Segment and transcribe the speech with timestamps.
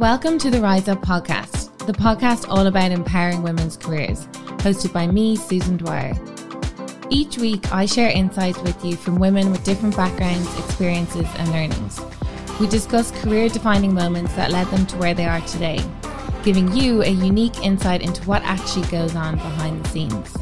[0.00, 4.26] Welcome to the Rise Up podcast, the podcast all about empowering women's careers,
[4.62, 6.14] hosted by me, Susan Dwyer.
[7.10, 12.00] Each week, I share insights with you from women with different backgrounds, experiences, and learnings.
[12.58, 15.84] We discuss career defining moments that led them to where they are today,
[16.44, 20.34] giving you a unique insight into what actually goes on behind the scenes.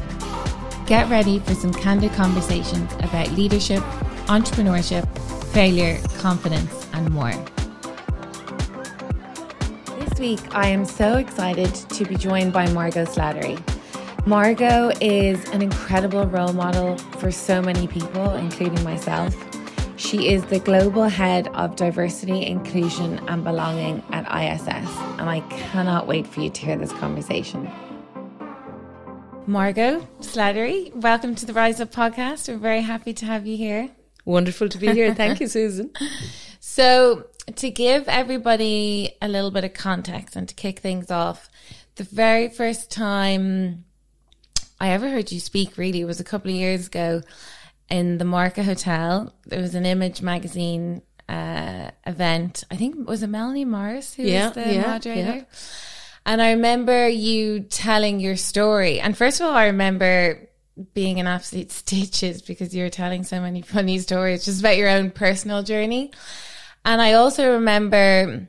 [0.85, 3.83] Get ready for some candid conversations about leadership,
[4.27, 5.05] entrepreneurship,
[5.47, 7.33] failure, confidence, and more.
[10.19, 13.57] This week, I am so excited to be joined by Margot Slattery.
[14.27, 19.33] Margot is an incredible role model for so many people, including myself.
[19.95, 24.67] She is the global head of diversity, inclusion, and belonging at ISS,
[25.19, 27.71] and I cannot wait for you to hear this conversation.
[29.47, 32.49] Margot Slattery, welcome to the Rise Up podcast.
[32.49, 33.89] We're very happy to have you here.
[34.25, 35.15] Wonderful to be here.
[35.15, 35.91] Thank you, Susan.
[36.59, 41.49] So, to give everybody a little bit of context and to kick things off,
[41.95, 43.85] the very first time
[44.79, 47.21] I ever heard you speak really was a couple of years ago
[47.89, 49.33] in the Marker Hotel.
[49.45, 52.63] There was an Image magazine uh, event.
[52.71, 55.33] I think it was it Melanie Morris who Yeah, was the yeah, moderator.
[55.35, 55.43] yeah.
[56.25, 58.99] And I remember you telling your story.
[58.99, 60.47] And first of all, I remember
[60.93, 64.89] being in absolute stitches because you were telling so many funny stories just about your
[64.89, 66.11] own personal journey.
[66.89, 68.47] And I also remember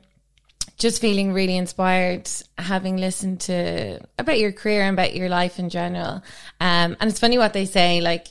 [0.79, 5.69] just feeling really inspired having listened to about your career and about your life in
[5.69, 6.23] general.
[6.59, 8.29] Um, and it's funny what they say, like,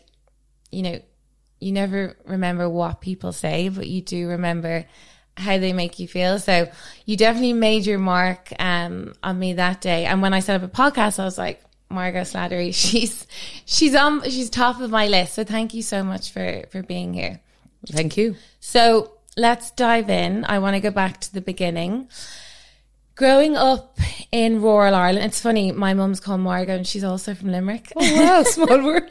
[0.72, 1.00] you know,
[1.60, 4.84] you never remember what people say, but you do remember
[5.36, 6.40] how they make you feel.
[6.40, 6.68] So
[7.06, 10.06] you definitely made your mark um, on me that day.
[10.06, 13.28] And when I set up a podcast, I was like, Margot Slattery, she's
[13.64, 15.34] she's on she's top of my list.
[15.34, 17.40] So thank you so much for for being here.
[17.86, 18.34] Thank you.
[18.58, 20.44] So let's dive in.
[20.44, 22.08] I want to go back to the beginning.
[23.16, 23.98] Growing up
[24.32, 27.92] in rural Ireland, it's funny, my mum's called Margot and she's also from Limerick.
[27.94, 29.02] Oh, wow, small world.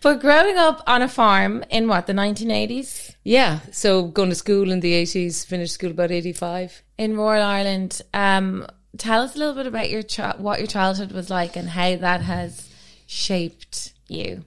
[0.00, 3.16] but growing up on a farm in what, the 1980s?
[3.24, 6.82] Yeah, so going to school in the 80s, finished school about 85.
[6.98, 8.00] in rural Ireland.
[8.14, 8.66] Um,
[8.96, 11.96] tell us a little bit about your chi- what your childhood was like and how
[11.96, 12.68] that has
[13.06, 14.44] shaped you.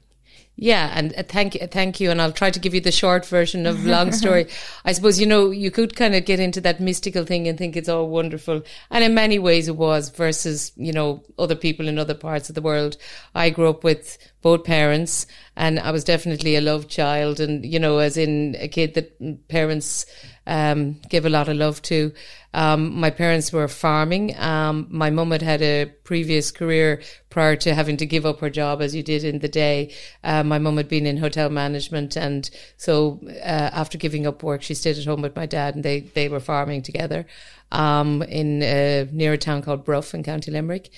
[0.58, 2.12] Yeah, and uh, thank you, thank you.
[2.12, 4.48] And I'll try to give you the short version of long story.
[4.86, 7.76] I suppose, you know, you could kind of get into that mystical thing and think
[7.76, 8.62] it's all wonderful.
[8.90, 12.56] And in many ways it was versus, you know, other people in other parts of
[12.56, 12.96] the world.
[13.34, 15.28] I grew up with both parents
[15.58, 19.48] and I was definitely a love child and, you know, as in a kid that
[19.50, 20.06] parents,
[20.48, 22.14] um, give a lot of love to.
[22.54, 24.38] Um, my parents were farming.
[24.38, 28.50] Um, my mum had had a previous career prior to having to give up her
[28.50, 29.94] job as you did in the day.
[30.24, 32.16] Uh, my mum had been in hotel management.
[32.16, 35.84] And so, uh, after giving up work, she stayed at home with my dad and
[35.84, 37.26] they, they were farming together,
[37.72, 40.90] um, in, uh, near a town called Bruff in County Limerick.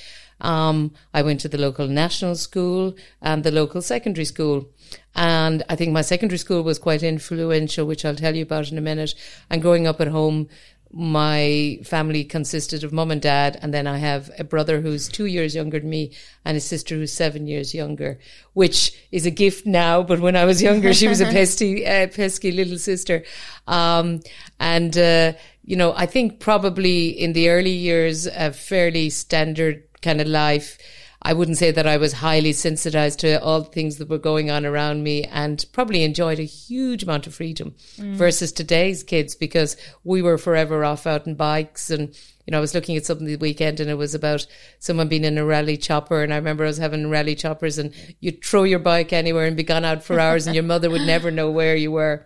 [0.42, 4.70] Um, I went to the local national school and the local secondary school.
[5.16, 8.78] And I think my secondary school was quite influential, which I'll tell you about in
[8.78, 9.16] a minute.
[9.50, 10.48] And growing up at home,
[10.92, 15.26] my family consisted of mum and dad, and then I have a brother who's two
[15.26, 16.14] years younger than me
[16.46, 18.20] and a sister who's seven years younger,
[18.54, 20.02] which is a gift now.
[20.02, 23.24] But when I was younger, she was a pesky, uh, pesky little sister.
[23.68, 24.22] Um,
[24.60, 25.34] and, uh,
[25.64, 30.78] you know, I think probably in the early years, a fairly standard kind of life.
[31.22, 34.52] I wouldn't say that I was highly sensitized to all the things that were going
[34.52, 39.76] on around me and probably enjoyed a huge amount of freedom versus today's kids because
[40.04, 42.16] we were forever off out on bikes and
[42.48, 44.48] you know, I was looking at something the weekend and it was about
[44.80, 46.24] someone being in a rally chopper.
[46.24, 49.58] And I remember I was having rally choppers and you'd throw your bike anywhere and
[49.58, 52.26] be gone out for hours and your mother would never know where you were.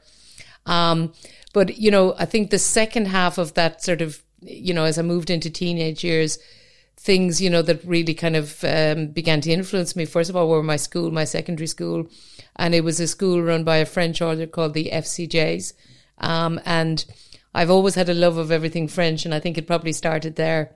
[0.67, 1.13] Um,
[1.53, 4.99] but, you know, I think the second half of that sort of, you know, as
[4.99, 6.37] I moved into teenage years,
[7.01, 10.06] things, you know, that really kind of um, began to influence me.
[10.06, 12.07] First of all, were my school, my secondary school.
[12.57, 15.73] And it was a school run by a French order called the FCJs.
[16.20, 17.03] Um, and
[17.55, 19.25] I've always had a love of everything French.
[19.25, 20.75] And I think it probably started there.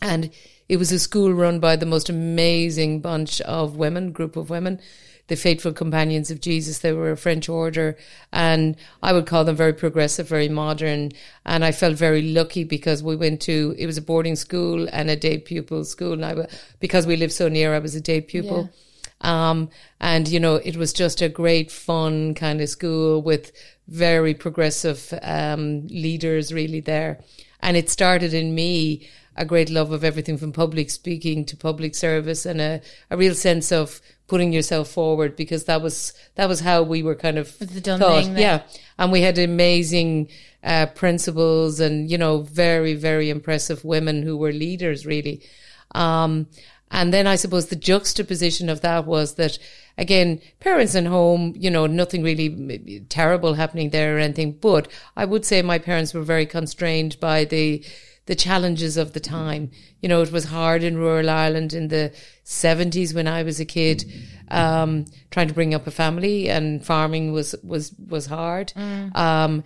[0.00, 0.30] And
[0.70, 4.80] it was a school run by the most amazing bunch of women, group of women,
[5.28, 6.80] the faithful companions of Jesus.
[6.80, 7.96] They were a French order
[8.32, 11.12] and I would call them very progressive, very modern.
[11.46, 15.08] And I felt very lucky because we went to, it was a boarding school and
[15.10, 16.14] a day pupil school.
[16.14, 16.48] And I,
[16.80, 18.70] because we lived so near, I was a day pupil.
[19.20, 19.70] Um,
[20.00, 23.52] and you know, it was just a great fun kind of school with
[23.86, 27.20] very progressive, um, leaders really there.
[27.60, 31.94] And it started in me a great love of everything from public speaking to public
[31.94, 32.80] service and a,
[33.10, 37.14] a real sense of putting yourself forward because that was that was how we were
[37.14, 38.24] kind of the done thought.
[38.24, 38.38] thing.
[38.38, 38.62] Yeah,
[38.98, 40.28] and we had amazing
[40.62, 45.42] uh, principals and you know very very impressive women who were leaders really.
[45.94, 46.46] Um,
[46.90, 49.58] and then I suppose the juxtaposition of that was that
[49.98, 54.52] again, parents and home, you know, nothing really terrible happening there or anything.
[54.52, 57.84] But I would say my parents were very constrained by the
[58.28, 59.70] the challenges of the time.
[60.02, 62.12] You know, it was hard in rural Ireland in the
[62.44, 64.04] 70s when I was a kid,
[64.48, 68.74] um, trying to bring up a family and farming was, was, was hard.
[69.14, 69.64] Um,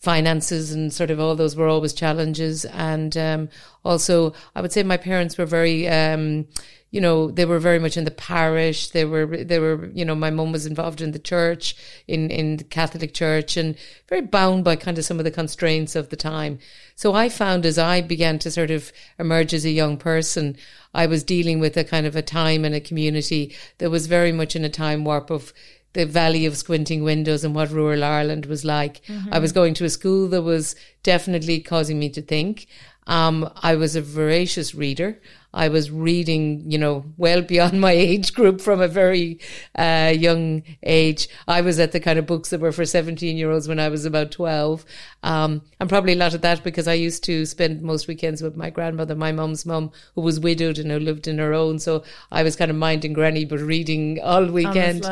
[0.00, 2.66] finances and sort of all those were always challenges.
[2.66, 3.48] And, um,
[3.86, 6.46] also I would say my parents were very, um,
[6.90, 8.90] you know, they were very much in the parish.
[8.90, 11.76] They were, they were, you know, my mum was involved in the church,
[12.06, 13.76] in, in the Catholic church and
[14.08, 16.58] very bound by kind of some of the constraints of the time.
[16.94, 20.56] So I found as I began to sort of emerge as a young person,
[20.94, 24.32] I was dealing with a kind of a time and a community that was very
[24.32, 25.52] much in a time warp of
[25.92, 29.00] the valley of squinting windows and what rural Ireland was like.
[29.32, 32.66] I was going to a school that was definitely causing me to think.
[33.06, 35.20] Um, I was a voracious reader.
[35.54, 39.40] I was reading, you know, well beyond my age group from a very
[39.74, 41.28] uh, young age.
[41.46, 43.88] I was at the kind of books that were for 17 year olds when I
[43.88, 44.84] was about 12.
[45.22, 48.56] Um, and probably a lot of that because I used to spend most weekends with
[48.56, 51.78] my grandmother, my mum's mum, who was widowed and who lived in her own.
[51.78, 55.04] So I was kind of minding granny, but reading all weekend.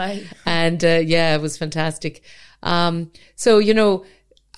[0.45, 2.23] And uh, yeah, it was fantastic.
[2.63, 4.05] Um, so, you know,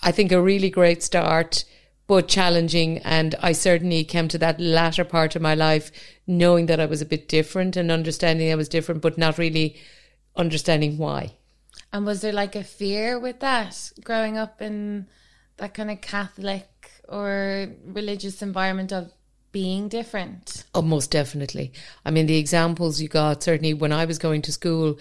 [0.03, 1.65] I think a really great start
[2.09, 2.99] but challenging.
[2.99, 5.93] And I certainly came to that latter part of my life
[6.27, 9.77] knowing that I was a bit different and understanding I was different, but not really
[10.35, 11.35] understanding why.
[11.93, 15.07] And was there like a fear with that growing up in
[15.59, 16.67] that kind of Catholic
[17.09, 19.13] or religious environment of
[19.53, 20.65] being different?
[20.75, 21.73] Oh, most definitely.
[22.05, 24.99] I mean, the examples you got, certainly when I was going to school,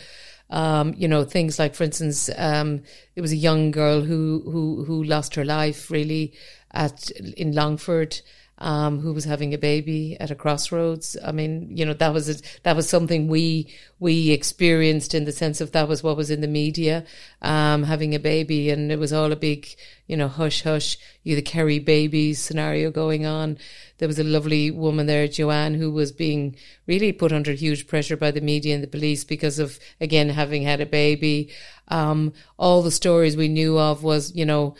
[0.49, 2.83] um, you know, things like, for instance, um,
[3.15, 6.33] it was a young girl who, who, who lost her life really
[6.77, 8.21] at, in Longford.
[8.59, 11.15] Um, who was having a baby at a crossroads.
[11.23, 15.31] I mean, you know, that was, a, that was something we, we experienced in the
[15.31, 17.05] sense of that was what was in the media,
[17.43, 19.67] um, having a baby and it was all a big,
[20.07, 23.59] you know, hush hush, you the Kerry babies scenario going on.
[23.99, 26.55] There was a lovely woman there, Joanne, who was being
[26.87, 30.63] really put under huge pressure by the media and the police because of, again, having
[30.63, 31.49] had a baby.
[31.89, 34.75] Um, all the stories we knew of was, you know,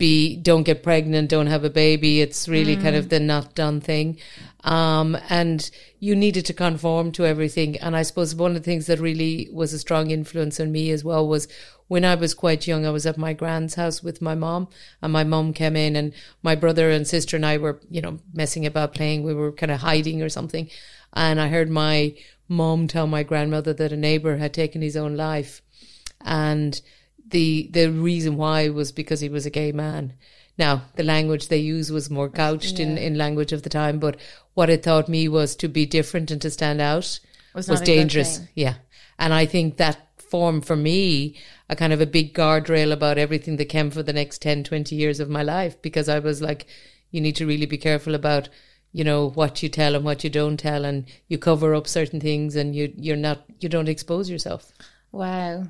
[0.00, 2.20] be don't get pregnant, don't have a baby.
[2.20, 4.18] It's really kind of the not done thing.
[4.64, 5.70] Um, and
[6.00, 7.76] you needed to conform to everything.
[7.76, 10.90] And I suppose one of the things that really was a strong influence on me
[10.90, 11.46] as well was
[11.86, 14.68] when I was quite young, I was at my grand's house with my mom
[15.02, 16.12] and my mom came in and
[16.42, 19.22] my brother and sister and I were, you know, messing about playing.
[19.22, 20.68] We were kind of hiding or something.
[21.12, 22.14] And I heard my
[22.48, 25.60] mom tell my grandmother that a neighbor had taken his own life.
[26.22, 26.80] And
[27.30, 30.14] the the reason why was because he was a gay man.
[30.58, 34.16] Now the language they used was more couched in, in language of the time, but
[34.54, 37.18] what it taught me was to be different and to stand out
[37.54, 38.40] Was was, not a good dangerous.
[38.54, 38.74] Yeah,
[39.18, 41.36] and I think that formed for me
[41.68, 44.94] a kind of a big guardrail about everything that came for the next 10, 20
[44.94, 46.66] years of my life because I was like,
[47.10, 48.48] you need to really be careful about
[48.92, 52.20] you know what you tell and what you don't tell, and you cover up certain
[52.20, 54.72] things, and you you're not you don't expose yourself.
[55.12, 55.64] Wow.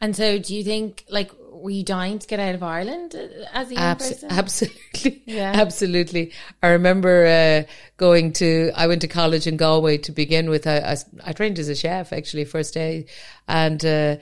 [0.00, 3.44] And so do you think, like, were you dying to get out of Ireland uh,
[3.52, 4.30] as a young Abs- person?
[4.30, 4.80] absolutely.
[5.26, 5.52] Yeah.
[5.54, 6.32] Absolutely.
[6.62, 10.66] I remember uh, going to, I went to college in Galway to begin with.
[10.66, 13.06] I, I, I trained as a chef actually first day.
[13.48, 14.16] And uh,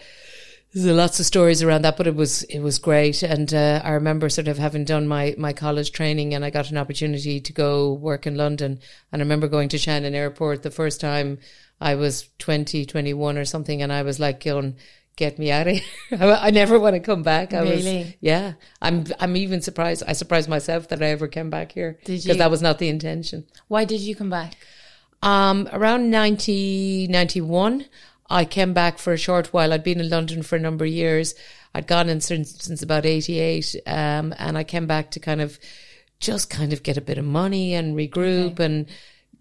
[0.74, 3.22] there's lots of stories around that, but it was, it was great.
[3.22, 6.70] And uh, I remember sort of having done my, my college training and I got
[6.70, 8.80] an opportunity to go work in London.
[9.10, 11.38] And I remember going to Shannon Airport the first time
[11.80, 13.82] I was 20, 21 or something.
[13.82, 14.76] And I was like, going,
[15.16, 15.84] get me out of here.
[16.40, 17.52] I never want to come back.
[17.52, 18.16] I was, Really?
[18.20, 18.54] yeah.
[18.80, 20.02] I'm, I'm even surprised.
[20.06, 21.98] I surprised myself that I ever came back here.
[22.04, 22.22] Did you?
[22.22, 23.44] Because that was not the intention.
[23.68, 24.54] Why did you come back?
[25.22, 27.86] Um, around 1991,
[28.30, 29.72] I came back for a short while.
[29.72, 31.34] I'd been in London for a number of years.
[31.74, 33.76] I'd gone in since, since about 88.
[33.86, 35.58] Um, and I came back to kind of
[36.20, 38.86] just kind of get a bit of money and regroup and,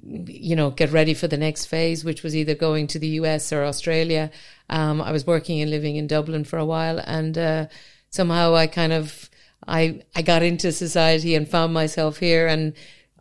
[0.03, 3.53] you know, get ready for the next phase, which was either going to the US
[3.53, 4.31] or Australia.
[4.69, 7.67] Um, I was working and living in Dublin for a while and, uh,
[8.09, 9.29] somehow I kind of,
[9.67, 12.73] I, I got into society and found myself here and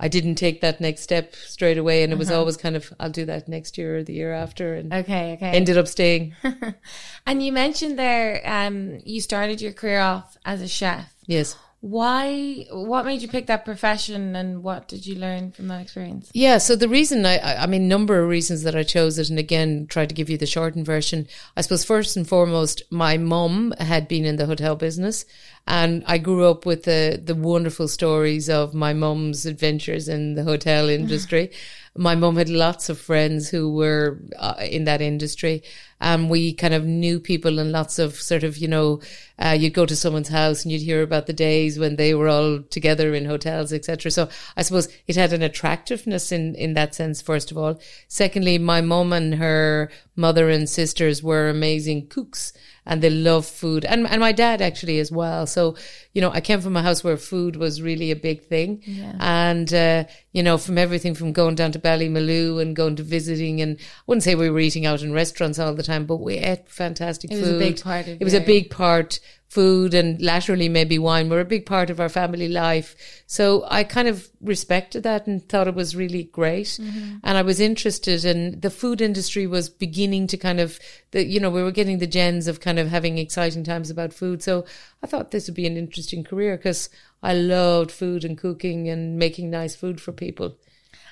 [0.02, 2.02] I didn't take that next step straight away.
[2.02, 4.74] And it was always kind of, I'll do that next year or the year after
[4.74, 5.50] and Okay, okay.
[5.50, 6.34] ended up staying.
[7.26, 11.12] and you mentioned there, um, you started your career off as a chef.
[11.26, 11.56] yes.
[11.80, 12.66] Why?
[12.70, 16.30] What made you pick that profession, and what did you learn from that experience?
[16.34, 19.38] Yeah, so the reason I, I mean, number of reasons that I chose it, and
[19.38, 21.26] again, try to give you the shortened version.
[21.56, 25.24] I suppose first and foremost, my mum had been in the hotel business,
[25.66, 30.44] and I grew up with the the wonderful stories of my mum's adventures in the
[30.44, 31.50] hotel industry.
[31.96, 35.62] my mum had lots of friends who were uh, in that industry
[36.00, 39.00] and we kind of knew people and lots of sort of you know
[39.38, 42.28] uh, you'd go to someone's house and you'd hear about the days when they were
[42.28, 46.94] all together in hotels etc so i suppose it had an attractiveness in in that
[46.94, 52.52] sense first of all secondly my mum and her mother and sisters were amazing cooks
[52.86, 55.46] and they love food and, and my dad actually as well.
[55.46, 55.76] So,
[56.12, 58.82] you know, I came from a house where food was really a big thing.
[58.84, 59.14] Yeah.
[59.20, 63.60] And, uh, you know, from everything from going down to Ballymaloe and going to visiting
[63.60, 66.36] and I wouldn't say we were eating out in restaurants all the time, but we
[66.36, 67.44] ate fantastic it food.
[67.44, 69.20] It was a big part of It was a big part
[69.50, 72.94] food and laterally maybe wine were a big part of our family life.
[73.26, 76.78] So I kind of respected that and thought it was really great.
[76.80, 77.16] Mm-hmm.
[77.24, 80.78] And I was interested and the food industry was beginning to kind of,
[81.10, 84.12] the, you know, we were getting the gens of kind of having exciting times about
[84.12, 84.40] food.
[84.40, 84.64] So
[85.02, 86.88] I thought this would be an interesting career because
[87.20, 90.58] I loved food and cooking and making nice food for people.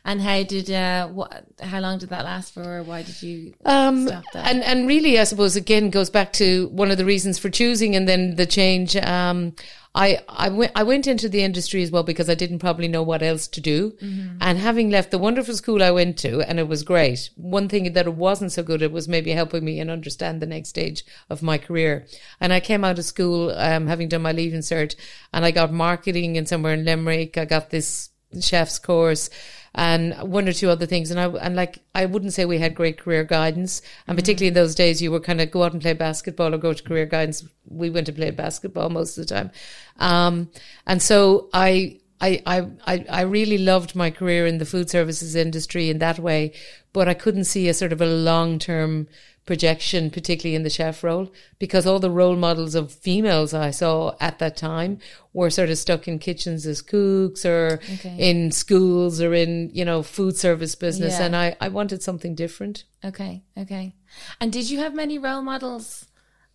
[0.04, 1.44] And how did uh, what?
[1.60, 2.82] How long did that last for?
[2.82, 4.46] Why did you um, stop that?
[4.46, 7.96] And and really, I suppose again goes back to one of the reasons for choosing,
[7.96, 8.96] and then the change.
[8.96, 9.54] Um,
[9.94, 13.02] I I went I went into the industry as well because I didn't probably know
[13.02, 14.36] what else to do, mm-hmm.
[14.40, 17.30] and having left the wonderful school I went to, and it was great.
[17.36, 20.46] One thing that it wasn't so good, it was maybe helping me and understand the
[20.46, 22.06] next stage of my career.
[22.40, 24.94] And I came out of school, um, having done my leaving cert,
[25.32, 27.36] and I got marketing in somewhere in Limerick.
[27.36, 29.30] I got this chef's course
[29.74, 31.10] and one or two other things.
[31.10, 33.80] And I, and like, I wouldn't say we had great career guidance.
[34.06, 34.20] And mm-hmm.
[34.20, 36.72] particularly in those days, you were kind of go out and play basketball or go
[36.72, 37.44] to career guidance.
[37.68, 39.50] We went to play basketball most of the time.
[39.98, 40.50] Um,
[40.86, 42.42] and so I, I,
[42.86, 46.52] I, I really loved my career in the food services industry in that way,
[46.92, 49.06] but I couldn't see a sort of a long term
[49.48, 54.14] projection, particularly in the chef role, because all the role models of females I saw
[54.20, 54.98] at that time
[55.32, 58.14] were sort of stuck in kitchens as cooks or okay.
[58.18, 61.14] in schools or in, you know, food service business.
[61.18, 61.24] Yeah.
[61.24, 62.84] And I, I wanted something different.
[63.02, 63.42] Okay.
[63.56, 63.94] Okay.
[64.38, 66.04] And did you have many role models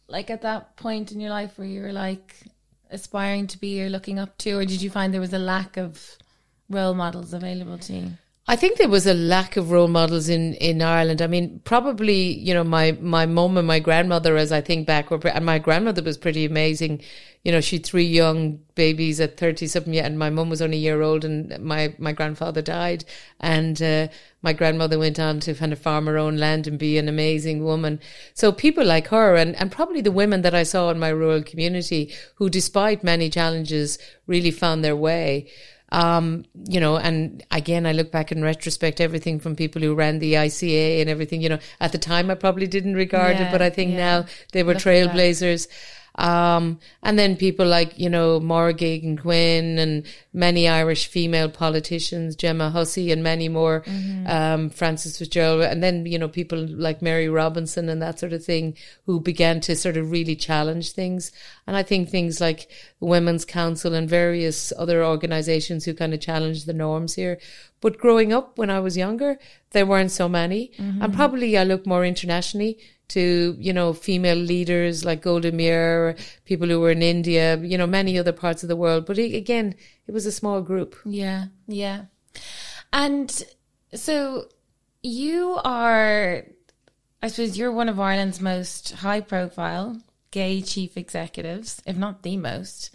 [0.07, 2.35] like at that point in your life where you were like
[2.91, 5.77] aspiring to be or looking up to, or did you find there was a lack
[5.77, 6.15] of
[6.69, 8.11] role models available to you?
[8.45, 11.21] I think there was a lack of role models in, in Ireland.
[11.21, 15.09] I mean, probably, you know, my, my mum and my grandmother, as I think back,
[15.09, 17.01] were, and my grandmother was pretty amazing.
[17.43, 20.75] You know, she had three young babies at 30 something, and my mom was only
[20.75, 23.05] a year old and my, my grandfather died.
[23.39, 24.07] And, uh,
[24.41, 27.63] my grandmother went on to kind of farm her own land and be an amazing
[27.63, 28.01] woman.
[28.33, 31.43] So people like her and, and probably the women that I saw in my rural
[31.43, 33.97] community who, despite many challenges,
[34.27, 35.49] really found their way.
[35.93, 40.17] Um, you know, and again, I look back in retrospect, everything from people who ran
[40.17, 43.51] the ICA and everything, you know, at the time I probably didn't regard yeah, it,
[43.51, 43.97] but I think yeah.
[43.97, 45.67] now they were look trailblazers.
[46.15, 52.69] Um, and then people like, you know, Geoghegan Quinn and many Irish female politicians, Gemma
[52.69, 54.27] Hussey and many more, mm-hmm.
[54.27, 55.61] um, Frances Fitzgerald.
[55.61, 59.59] And then, you know, people like Mary Robinson and that sort of thing who began
[59.61, 61.31] to sort of really challenge things.
[61.65, 66.67] And I think things like Women's Council and various other organizations who kind of challenged
[66.67, 67.39] the norms here.
[67.81, 69.39] But growing up when I was younger,
[69.71, 70.71] there weren't so many.
[70.77, 71.01] Mm-hmm.
[71.01, 72.77] And probably I look more internationally
[73.13, 76.15] to, you know, female leaders like Golda Meir,
[76.45, 79.05] people who were in India, you know, many other parts of the world.
[79.05, 79.75] But again,
[80.07, 80.95] it was a small group.
[81.05, 82.05] Yeah, yeah.
[82.91, 83.43] And
[83.93, 84.47] so
[85.03, 86.45] you are,
[87.21, 90.01] I suppose you're one of Ireland's most high profile
[90.31, 92.89] gay chief executives, if not the most.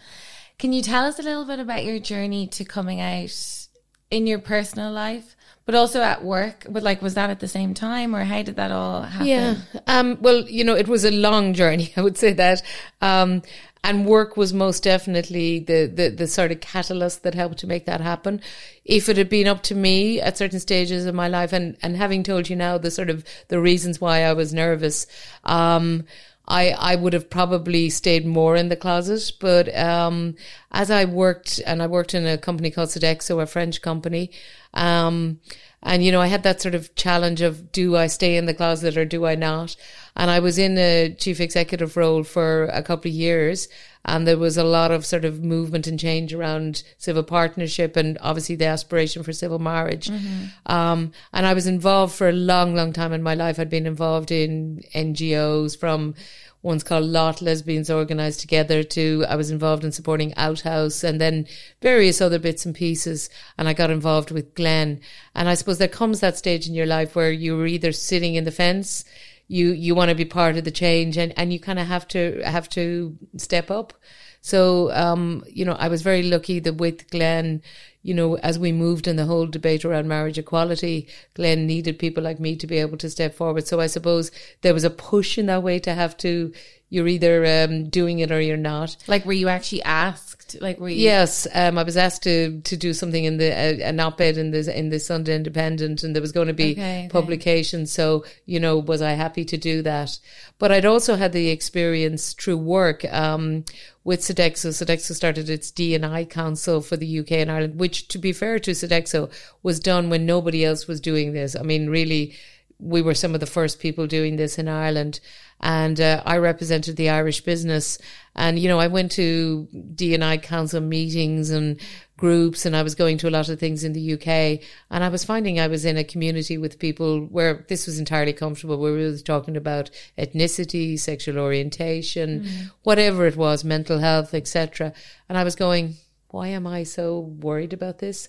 [0.58, 3.68] Can you tell us a little bit about your journey to coming out
[4.10, 5.37] in your personal life?
[5.68, 6.64] But also at work.
[6.66, 9.26] But like, was that at the same time, or how did that all happen?
[9.26, 9.56] Yeah.
[9.87, 11.92] Um, well, you know, it was a long journey.
[11.96, 12.62] I would say that.
[13.02, 13.42] Um,
[13.84, 17.84] and work was most definitely the, the, the sort of catalyst that helped to make
[17.84, 18.40] that happen.
[18.87, 21.98] If it had been up to me at certain stages of my life, and and
[21.98, 25.06] having told you now the sort of the reasons why I was nervous,
[25.44, 26.06] um,
[26.49, 29.33] I, I would have probably stayed more in the closet.
[29.38, 30.35] But um,
[30.73, 34.31] as I worked, and I worked in a company called Sodexo, a French company,
[34.75, 35.40] um,
[35.83, 38.55] and you know, I had that sort of challenge of do I stay in the
[38.55, 39.76] closet or do I not?
[40.17, 43.69] And I was in a chief executive role for a couple of years
[44.08, 48.16] and there was a lot of sort of movement and change around civil partnership and
[48.22, 50.08] obviously the aspiration for civil marriage.
[50.08, 50.72] Mm-hmm.
[50.72, 53.60] Um, and I was involved for a long, long time in my life.
[53.60, 56.14] I'd been involved in NGOs from
[56.62, 61.46] one's called Lot Lesbians Organised Together to I was involved in supporting Outhouse and then
[61.82, 65.00] various other bits and pieces and I got involved with GLEN
[65.34, 68.44] and I suppose there comes that stage in your life where you're either sitting in
[68.44, 69.04] the fence
[69.49, 72.07] you you want to be part of the change and and you kind of have
[72.07, 73.95] to have to step up
[74.40, 77.62] so um you know I was very lucky that with GLEN
[78.09, 82.23] you know, as we moved in the whole debate around marriage equality, GLEN needed people
[82.23, 83.67] like me to be able to step forward.
[83.67, 84.31] So I suppose
[84.62, 86.52] there was a push in that way to have to,
[86.88, 88.97] you're either um, doing it or you're not.
[89.09, 90.27] Like, were you actually asked?
[90.61, 90.97] Like, were you?
[90.97, 94.50] Yes, um, I was asked to to do something in the uh, an op-ed in
[94.50, 97.09] the in the Sunday Independent, and there was going to be Okay, okay.
[97.11, 97.87] publication.
[97.87, 100.19] So you know, was I happy to do that?
[100.59, 103.64] But I'd also had the experience through work um,
[104.05, 104.71] with Sodexo.
[104.71, 108.33] Sodexo started its D and I Council for the UK and Ireland, which, to be
[108.33, 109.31] fair to Sodexo,
[109.62, 111.55] was done when nobody else was doing this.
[111.55, 112.35] I mean, really
[112.80, 115.20] we were some of the first people doing this in Ireland.
[115.61, 117.99] And uh, I represented the Irish business.
[118.37, 121.80] And, you know, I went to D&I council meetings and
[122.16, 124.61] groups and I was going to a lot of things in the UK.
[124.90, 128.32] And I was finding I was in a community with people where this was entirely
[128.32, 128.78] comfortable.
[128.78, 132.49] We were talking about ethnicity, sexual orientation,
[132.85, 134.92] whatever it was, mental health, etc.
[135.28, 135.94] And I was going,
[136.30, 138.28] why am I so worried about this?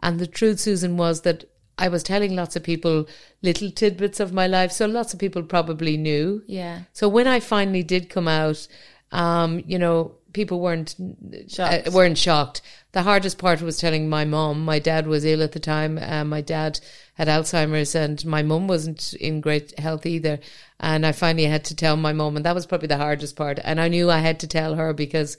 [0.00, 1.44] And the truth, Susan, was that
[1.78, 3.06] I was telling lots of people
[3.42, 6.42] little tidbits of my life, so lots of people probably knew.
[6.46, 6.82] Yeah.
[6.92, 8.66] So when I finally did come out,
[9.10, 10.94] um, you know, people weren't
[11.48, 11.88] Shocked.
[11.88, 12.60] uh, weren't shocked.
[12.92, 14.64] The hardest part was telling my mom.
[14.64, 15.98] My dad was ill at the time.
[15.98, 16.80] Uh, my dad
[17.14, 20.38] had Alzheimer's, and my mum wasn't in great health either.
[20.80, 23.58] And I finally had to tell my mom, and that was probably the hardest part.
[23.64, 25.36] And I knew I had to tell her because,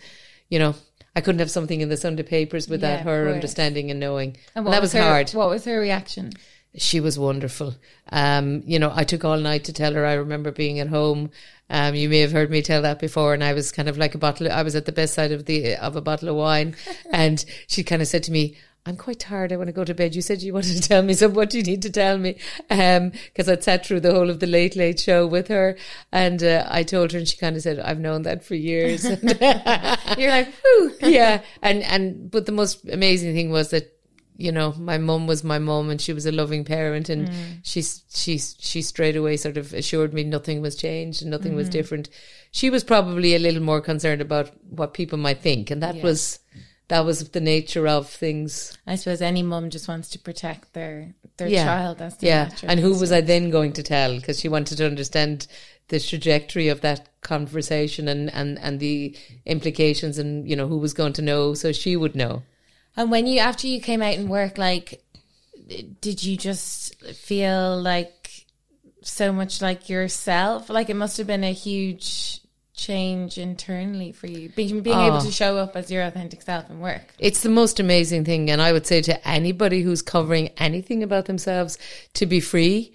[0.49, 0.75] you know.
[1.15, 4.38] I couldn't have something in the Sunday papers without Yeah, her understanding and knowing.
[4.53, 5.29] And And that was her, hard.
[5.31, 6.34] What was her reaction?
[6.77, 7.75] She was wonderful.
[8.12, 10.05] Um, you know, I took all night to tell her.
[10.05, 11.31] I remember being at home.
[11.69, 14.13] Um, you may have heard me tell that before, and I was kind of like
[14.13, 14.51] a bottle.
[14.51, 16.75] I was at the bedside of the of a bottle of wine,
[17.12, 19.51] and she kind of said to me, "I'm quite tired.
[19.51, 21.49] I want to go to bed." You said you wanted to tell me, so what
[21.49, 22.37] do you need to tell me?
[22.69, 25.77] Um, because I'd sat through the whole of the Late Late Show with her,
[26.11, 29.03] and uh, I told her, and she kind of said, "I've known that for years."
[30.17, 30.93] You're like, whoo.
[31.01, 33.91] yeah, and and but the most amazing thing was that
[34.37, 37.59] you know my mum was my mum and she was a loving parent and mm.
[37.63, 41.67] she she she straight away sort of assured me nothing was changed and nothing was
[41.67, 41.77] mm-hmm.
[41.77, 42.09] different.
[42.51, 46.03] She was probably a little more concerned about what people might think, and that Yeah.
[46.03, 46.39] was
[46.87, 48.77] that was the nature of things.
[48.85, 51.65] I suppose any mum just wants to protect their their Yeah.
[51.65, 51.98] child.
[51.98, 54.15] That's the Yeah, and who was I then going to tell?
[54.15, 55.48] Because she wanted to understand
[55.87, 60.93] the trajectory of that conversation and and and the implications, and you know who was
[60.93, 62.43] going to know, so she would know.
[62.95, 65.03] And when you after you came out and work, like,
[66.01, 68.45] did you just feel like
[69.01, 70.69] so much like yourself?
[70.69, 72.41] Like it must have been a huge
[72.75, 75.25] change internally for you, being being able Oh.
[75.25, 77.14] to show up as your authentic self and work.
[77.20, 78.50] It's the most amazing thing.
[78.51, 81.77] And I would say to anybody who's covering anything about themselves
[82.16, 82.92] to be free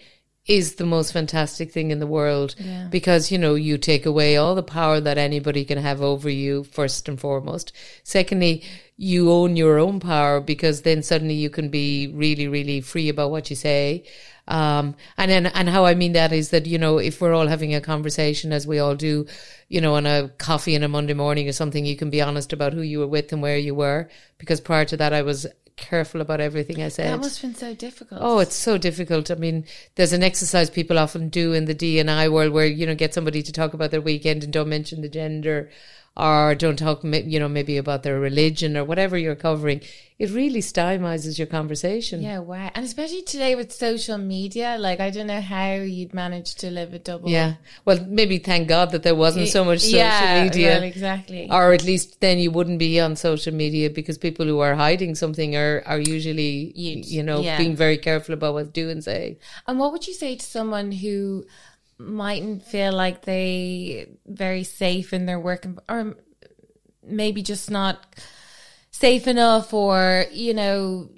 [0.47, 2.89] is the most fantastic thing in the world Yeah.
[2.91, 6.65] because you know you take away all the power that anybody can have over you
[6.65, 7.73] first and foremost
[8.05, 8.63] secondly
[8.97, 13.31] you own your own power because then suddenly you can be really really free about
[13.31, 14.03] what you say
[14.51, 17.47] um, and then, and how I mean that is that, you know, if we're all
[17.47, 19.27] having a conversation as we all do,
[19.69, 22.53] you know, on a coffee on a Monday morning or something, you can be honest
[22.53, 24.11] about who you were with and where you were.
[24.39, 27.13] Because prior to that, I was careful about everything I said.
[27.13, 28.21] That must have been so difficult.
[28.23, 29.31] Oh, it's so difficult.
[29.31, 32.67] I mean, there's an exercise people often do in the D and I world where
[32.67, 35.71] you know get somebody to talk about their weekend and don't mention the gender,
[36.21, 39.81] or don't talk, you know, maybe about their religion or whatever you're covering.
[40.19, 42.21] It really stymizes your conversation.
[42.21, 42.71] yeah, wow.
[42.75, 46.93] And especially today with social media, like I don't know how you'd manage to live
[46.93, 47.31] a double.
[47.31, 47.55] Yeah.
[47.87, 50.73] Well, maybe thank God that there wasn't so much social yeah, media.
[50.73, 51.49] Well, exactly.
[51.51, 55.15] Or at least then you wouldn't be on social media because people who are hiding
[55.15, 57.57] something are, are usually, You'd- you know, yeah.
[57.57, 59.39] being very careful about what they do and say.
[59.67, 61.47] And what would you say to someone who
[62.01, 66.17] mightn't feel like they very safe in their work, or
[67.05, 68.17] maybe just not
[68.91, 71.11] safe enough, or you know,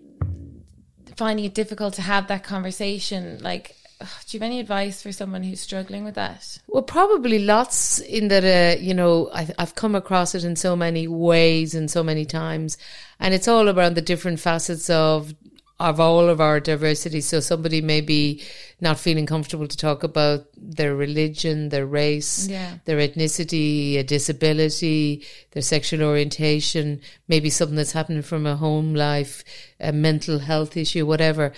[1.17, 3.39] finding it difficult to have that conversation?
[3.43, 6.59] Like, do you have any advice for someone who's struggling with that?
[6.67, 10.75] Well, probably lots in that, uh, you know, I, I've come across it in so
[10.75, 12.79] many ways and so many times.
[13.21, 15.35] And it's all around the different facets of,
[15.83, 17.21] of all of our diversity.
[17.21, 18.43] So somebody may be
[18.81, 22.79] not feeling comfortable to talk about their religion, their race, Yeah.
[22.85, 29.43] their ethnicity, a disability, their sexual orientation, maybe something that's happening from a home life,
[29.81, 31.53] a mental health issue, whatever.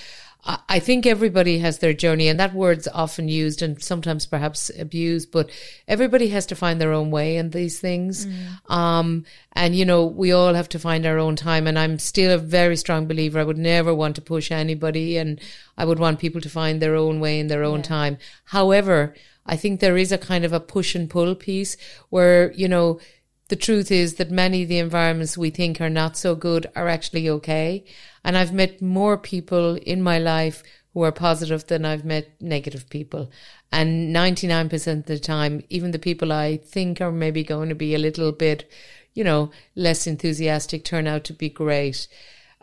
[0.46, 5.32] I think everybody has their journey, and that word's often used and sometimes perhaps abused,
[5.32, 5.48] but
[5.88, 8.26] everybody has to find their own way in these things.
[8.68, 11.66] Um, and, you know, we all have to find our own time.
[11.66, 13.40] And I'm still a very strong believer.
[13.40, 15.40] I would never want to push anybody, and
[15.78, 18.18] I would want people to find their own way in their own time.
[18.44, 19.14] However,
[19.46, 21.78] I think there is a kind of a push and pull piece
[22.10, 23.00] where, you know,
[23.48, 26.88] the truth is that many of the environments we think are not so good are
[26.88, 27.84] actually okay.
[28.24, 30.62] And I've met more people in my life
[30.94, 33.30] who are positive than I've met negative people.
[33.70, 37.94] And 99% of the time, even the people I think are maybe going to be
[37.94, 38.70] a little bit,
[39.12, 42.06] you know, less enthusiastic turn out to be great.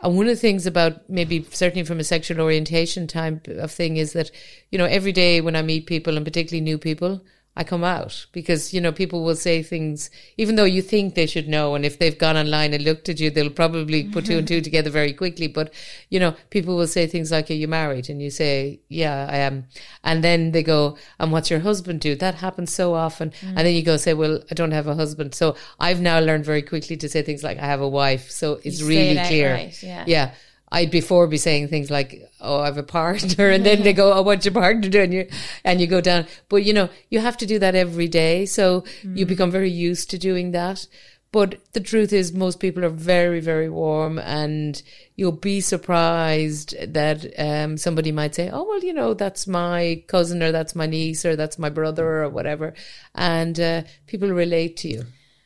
[0.00, 3.98] And one of the things about maybe certainly from a sexual orientation type of thing
[3.98, 4.30] is that,
[4.70, 7.22] you know, every day when I meet people and particularly new people,
[7.54, 11.26] I come out because, you know, people will say things, even though you think they
[11.26, 11.74] should know.
[11.74, 14.62] And if they've gone online and looked at you, they'll probably put two and two
[14.62, 15.48] together very quickly.
[15.48, 15.70] But,
[16.08, 18.08] you know, people will say things like, are you married?
[18.08, 19.66] And you say, yeah, I am.
[20.02, 22.14] And then they go, and what's your husband do?
[22.14, 23.34] That happens so often.
[23.42, 25.34] And then you go say, well, I don't have a husband.
[25.34, 28.30] So I've now learned very quickly to say things like, I have a wife.
[28.30, 29.50] So it's really it clear.
[29.50, 30.04] outright, yeah.
[30.06, 30.34] Yeah.
[30.72, 34.12] I'd before be saying things like, "Oh, I have a partner," and then they go,
[34.12, 35.28] "Oh, what's your partner doing?" You
[35.64, 36.26] and you go down.
[36.48, 40.10] But you know, you have to do that every day, so you become very used
[40.10, 40.86] to doing that.
[41.30, 44.82] But the truth is, most people are very, very warm, and
[45.16, 50.42] you'll be surprised that um, somebody might say, "Oh, well, you know, that's my cousin,
[50.42, 52.72] or that's my niece, or that's my brother, or whatever,"
[53.14, 55.04] and uh, people relate to you.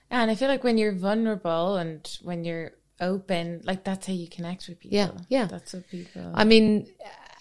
[0.08, 4.28] And I feel like when you're vulnerable and when you're open, like that's how you
[4.28, 4.96] connect with people.
[4.96, 5.46] Yeah, yeah.
[5.46, 6.32] That's what people.
[6.34, 6.86] I mean,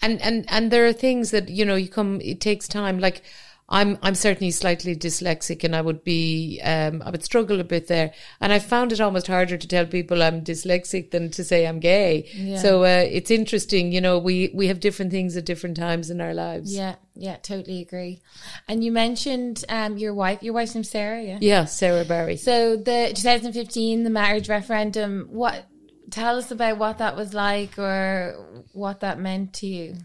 [0.02, 2.20] and and and there are things that you know you come.
[2.20, 2.98] It takes time.
[2.98, 3.22] Like
[3.68, 7.88] I'm I'm certainly slightly dyslexic, and I would be um I would struggle a bit
[7.88, 8.12] there.
[8.40, 11.80] And I found it almost harder to tell people I'm dyslexic than to say I'm
[11.80, 12.28] gay.
[12.34, 12.58] Yeah.
[12.58, 13.90] So uh, it's interesting.
[13.90, 16.74] You know, we we have different things at different times in our lives.
[16.74, 18.20] yeah, yeah, totally agree.
[18.68, 20.42] And you mentioned um your wife.
[20.42, 21.22] Your wife's name Sarah.
[21.22, 21.38] Yeah.
[21.40, 22.36] Yeah, Sarah Barry.
[22.36, 25.26] So the 2015, the marriage referendum.
[25.30, 25.66] What?
[26.08, 29.96] Tell us about what that was like, or what that meant to you.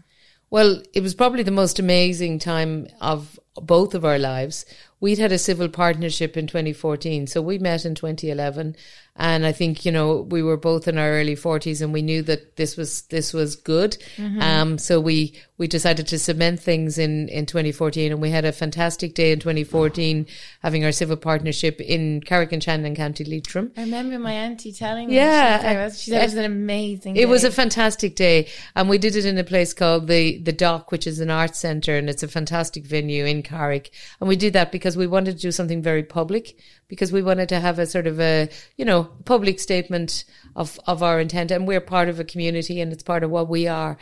[0.50, 4.64] Well, it was probably the most amazing time of both of our lives.
[5.00, 8.76] We'd had a civil partnership in 2014, so we met in 2011,
[9.16, 12.22] and I think you know we were both in our early 40s, and we knew
[12.22, 14.02] that this was this was good.
[14.40, 18.52] Um, so we we decided to cement things in in 2014, and we had a
[18.52, 20.26] fantastic day in 2014,
[20.62, 23.70] having our civil partnership in Carrick-on-Shannon County Leitrim.
[23.76, 25.16] I remember my auntie telling me.
[25.16, 27.14] Yeah, she, said, it was an amazing.
[27.14, 27.20] Day.
[27.20, 30.52] it was a fantastic day, and we did it in a place called the the
[30.52, 33.90] Dock, which is an arts centre, and it's a fantastic venue in Carrick.
[34.20, 36.56] And we did that because we wanted to do something very public,
[36.88, 41.02] because we wanted to have a sort of a you know public statement of of
[41.02, 43.96] our intent, and we're part of a community, and it's part of what we are.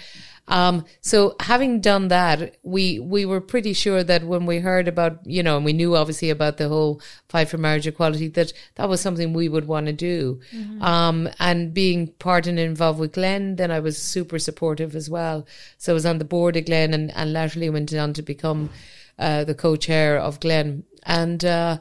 [0.49, 5.25] Um, so having done that, we we were pretty sure that when we heard about
[5.25, 8.89] you know, and we knew obviously about the whole fight for marriage equality, that that
[8.89, 10.41] was something we would want to do.
[10.81, 15.47] Um, and being part and involved with GLEN, then I was super supportive as well.
[15.79, 18.71] So I was on the board of GLEN, and, and latterly went on to become
[19.19, 21.45] uh, the co-chair of GLEN, and.
[21.45, 21.79] Uh,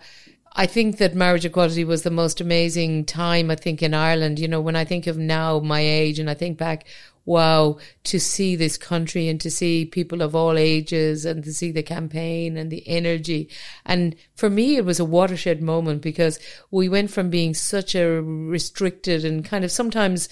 [0.53, 4.39] I think that marriage equality was the most amazing time, I think, in Ireland.
[4.39, 6.85] You know, when I think of now my age and I think back,
[7.25, 11.71] wow, to see this country and to see people of all ages and to see
[11.71, 13.49] the campaign and the energy.
[13.85, 16.39] And for me, it was a watershed moment because
[16.71, 20.27] we went from being such a restricted and kind of sometimes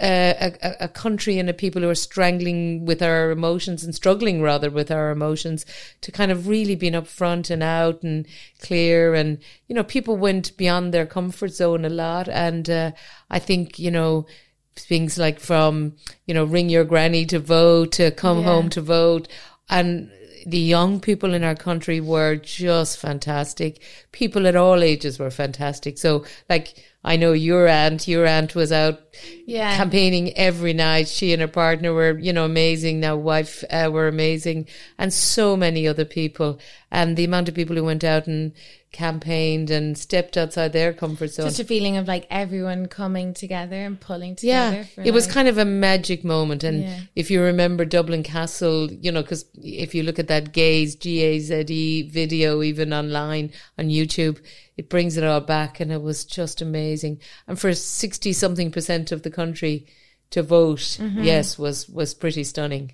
[0.00, 4.42] uh, a, a country and a people who are strangling with our emotions and struggling
[4.42, 5.64] rather with our emotions
[6.02, 8.26] to kind of really being upfront and out and
[8.60, 12.90] clear and you know people went beyond their comfort zone a lot and uh,
[13.30, 14.26] I think you know
[14.74, 15.94] things like from
[16.26, 18.44] you know ring your granny to vote to come Yeah.
[18.44, 19.28] home to vote
[19.70, 20.10] and
[20.46, 23.82] the young people in our country were just fantastic.
[24.12, 25.98] People at all ages were fantastic.
[25.98, 26.74] So, like,
[27.06, 29.00] I know your aunt, your aunt was out
[29.46, 29.76] Yeah.
[29.76, 31.06] campaigning every night.
[31.08, 32.98] She and her partner were, you know, amazing.
[33.00, 34.66] Now, wife uh, were amazing,
[34.98, 36.58] and so many other people.
[36.90, 38.52] And the amount of people who went out and
[38.96, 41.46] campaigned and stepped outside their comfort zone.
[41.46, 44.76] Just a feeling of like everyone coming together and pulling together.
[44.78, 46.64] Yeah, for it was like- kind of a magic moment.
[46.64, 47.00] And Yeah.
[47.14, 51.20] if you remember Dublin Castle, you know, because if you look at that Gaze, G
[51.22, 54.38] A Z E video, even online on YouTube,
[54.76, 55.78] it brings it all back.
[55.80, 57.20] And it was just amazing.
[57.46, 59.86] And for 60 something percent of the country
[60.30, 61.22] to vote, Mm-hmm.
[61.22, 62.92] yes, was, was pretty stunning.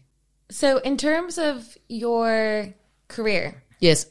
[0.51, 2.75] So, in terms of your
[3.09, 4.07] career, Yes.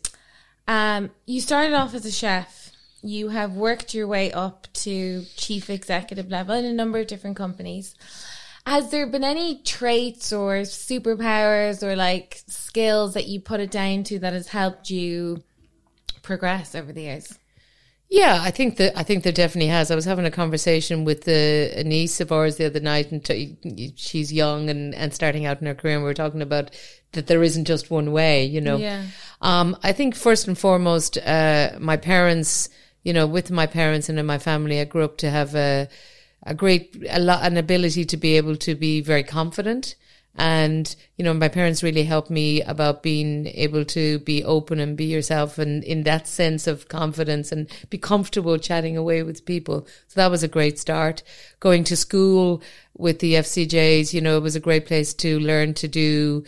[0.71, 2.71] Um, you started off as a chef.
[3.03, 7.35] You have worked your way up to chief executive level in a number of different
[7.35, 7.93] companies.
[8.65, 14.05] Has there been any traits or superpowers or like skills that you put it down
[14.05, 15.43] to that has helped you
[16.21, 17.37] progress over the years?
[18.11, 19.89] Yeah, I think that I think there definitely has.
[19.89, 23.23] I was having a conversation with the, a niece of ours the other night, and
[23.23, 25.95] t- she's young and, and starting out in her career.
[25.95, 26.71] And we were talking about
[27.13, 28.75] that there isn't just one way, you know.
[28.75, 29.05] Yeah.
[29.39, 32.67] Um, I think first and foremost, uh, my parents,
[33.03, 35.87] you know, with my parents and in my family, I grew up to have a
[36.43, 39.95] a great a lot an ability to be able to be very confident
[40.35, 44.95] and, you know, my parents really helped me about being able to be open and
[44.95, 49.85] be yourself and in that sense of confidence and be comfortable chatting away with people.
[50.07, 51.21] So that was a great start.
[51.59, 52.61] Going to school
[52.97, 56.45] with the FCJs, you know, it was a great place to learn to do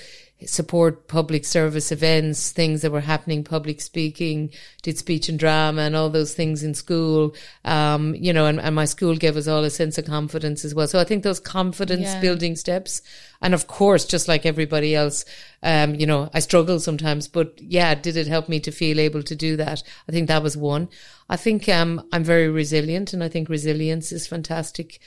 [0.48, 4.50] support public service events, things that were happening, public speaking,
[4.82, 7.36] did speech and drama and all those things in school.
[7.66, 10.76] Um, you know, and, and my school gave us all a sense of confidence as
[10.76, 10.88] well.
[10.88, 12.22] So I think those confidence Yeah.
[12.22, 13.02] building steps.
[13.42, 15.26] And of course, just like everybody else,
[15.62, 19.24] um, you know, I struggle sometimes, but yeah, did it help me to feel able
[19.24, 19.84] to do that?
[20.08, 20.88] I think that was one.
[21.30, 25.00] I think, um, I'm very resilient and I think resilience is fantastic.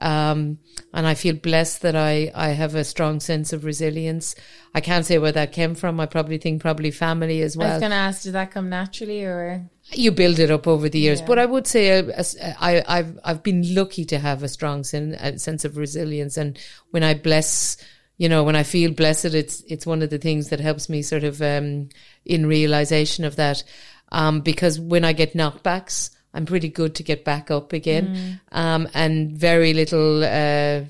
[0.00, 0.58] Um,
[0.92, 4.34] and I feel blessed that I, I have a strong sense of resilience.
[4.74, 6.00] I can't say where that came from.
[6.00, 7.68] I probably think probably family as well.
[7.68, 9.70] I was going to ask, does that come naturally or?
[9.92, 11.26] you build it up over the years, Yeah.
[11.26, 14.82] but I would say uh, as- I, I've, I've been lucky to have a strong
[14.82, 16.36] sen- a sense of resilience.
[16.38, 16.58] And
[16.90, 17.76] when I bless,
[18.16, 21.02] you know, when I feel blessed, it's, it's one of the things that helps me
[21.02, 21.90] sort of, um,
[22.24, 23.62] in realization of that.
[24.10, 28.40] Um, because when I get knockbacks, I'm pretty good to get back up again.
[28.50, 30.80] Um, and very little, uh,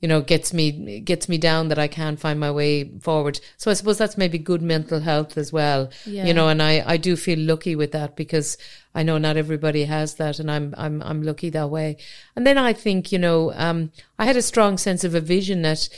[0.00, 3.40] you know, gets me, gets me down that I can't find my way forward.
[3.56, 5.90] So I suppose that's maybe good mental health as well.
[6.04, 6.26] Yeah.
[6.26, 8.58] You know, and I, I do feel lucky with that because
[8.94, 11.96] I know not everybody has that and I'm, I'm, I'm lucky that way.
[12.36, 15.62] And then I think, you know, um, I had a strong sense of a vision
[15.62, 15.88] that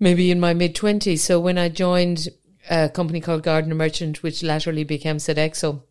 [0.00, 1.22] maybe in my mid twenties.
[1.22, 2.28] So when I joined
[2.68, 5.82] a company called Gardner Merchant, which laterally became Sodexo,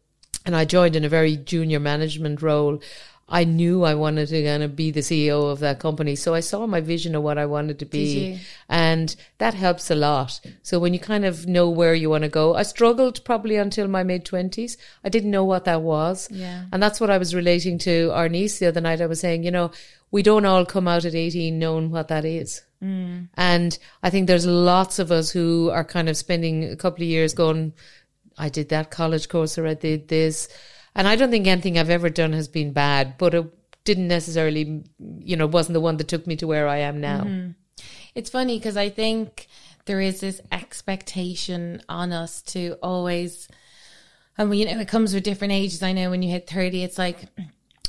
[0.45, 2.81] and I joined in a very junior management role.
[3.27, 6.15] I knew I wanted to kind of be the CEO of that company.
[6.15, 8.39] So I saw my vision of what I wanted to be.
[8.69, 10.39] And that helps a lot.
[10.61, 13.87] So when you kind of know where you want to go, I struggled probably until
[13.87, 14.77] my mid twenties.
[15.03, 16.29] I didn't know what that was.
[16.29, 16.65] Yeah.
[16.71, 19.01] And that's what I was relating to our niece the other night.
[19.01, 19.71] I was saying, you know,
[20.11, 22.61] we don't all come out at 18 knowing what that is.
[22.83, 23.29] Mm.
[23.35, 27.09] And I think there's lots of us who are kind of spending a couple of
[27.09, 27.73] years going,
[28.37, 30.47] I did that college course or I did this.
[30.95, 33.45] And I don't think anything I've ever done has been bad, but it
[33.83, 34.83] didn't necessarily,
[35.19, 37.21] you know, wasn't the one that took me to where I am now.
[37.21, 37.51] Mm-hmm.
[38.15, 39.47] It's funny because I think
[39.85, 43.47] there is this expectation on us to always,
[44.37, 45.83] and you know, it comes with different ages.
[45.83, 47.25] I know when you hit 30, it's like,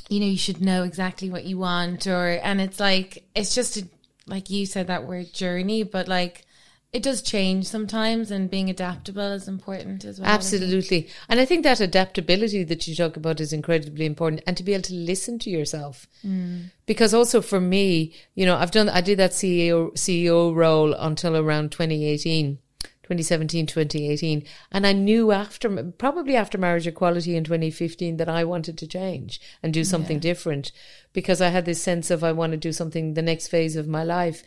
[0.09, 3.77] you know, you should know exactly what you want, or, and it's like, it's just,
[3.77, 3.87] a,
[4.25, 6.45] like you said, that word journey, but like,
[6.93, 10.29] it does change sometimes, and being adaptable is important as well.
[10.29, 11.09] Absolutely.
[11.27, 14.73] And I think that adaptability that you talk about is incredibly important and to be
[14.73, 16.07] able to listen to yourself.
[16.25, 16.71] Mm.
[16.85, 21.35] Because also for me, you know, I've done, I did that CEO, CEO role until
[21.35, 22.59] around 2018.
[23.03, 24.43] 2017, 2018.
[24.69, 29.39] And I knew after, probably after marriage equality in 2015 that I wanted to change
[29.63, 30.73] and do something different
[31.13, 33.87] because I had this sense of I want to do something the next phase of
[33.87, 34.43] my life.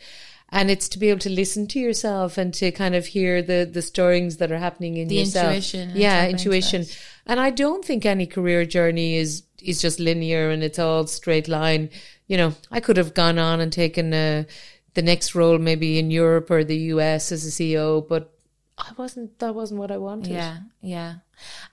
[0.53, 3.69] And it's to be able to listen to yourself and to kind of hear the,
[3.71, 5.47] the stirrings that are happening in The yourself.
[5.55, 6.85] intuition Yeah, intuition.
[7.25, 11.47] And I don't think any career journey is, is just linear and it's all straight
[11.47, 11.89] line.
[12.27, 14.43] You know, I could have gone on and taken uh,
[14.93, 18.33] the next role maybe in Europe or the US as a CEO, but
[18.77, 20.31] I wasn't, that wasn't what I wanted.
[20.33, 21.15] Yeah, yeah.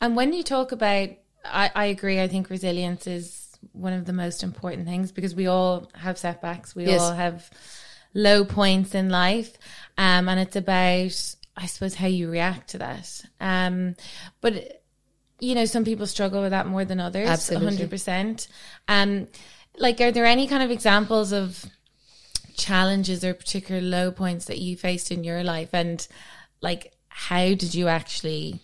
[0.00, 1.08] And when you talk about,
[1.44, 2.20] I, I agree.
[2.20, 6.76] I think resilience is one of the most important things because we all have setbacks.
[6.76, 7.00] We Yes.
[7.00, 7.50] all have
[8.18, 9.57] low points in life,
[9.96, 13.22] um, and it's about, I suppose, how you react to that.
[13.40, 13.94] Um,
[14.40, 14.83] but
[15.40, 17.28] you know, some people struggle with that more than others.
[17.28, 17.68] Absolutely.
[17.68, 18.48] hundred percent.
[18.88, 19.28] Um,
[19.78, 21.64] like, are there any kind of examples of
[22.57, 26.09] challenges or particular low points that you faced in your life and
[26.61, 28.59] like how did you actually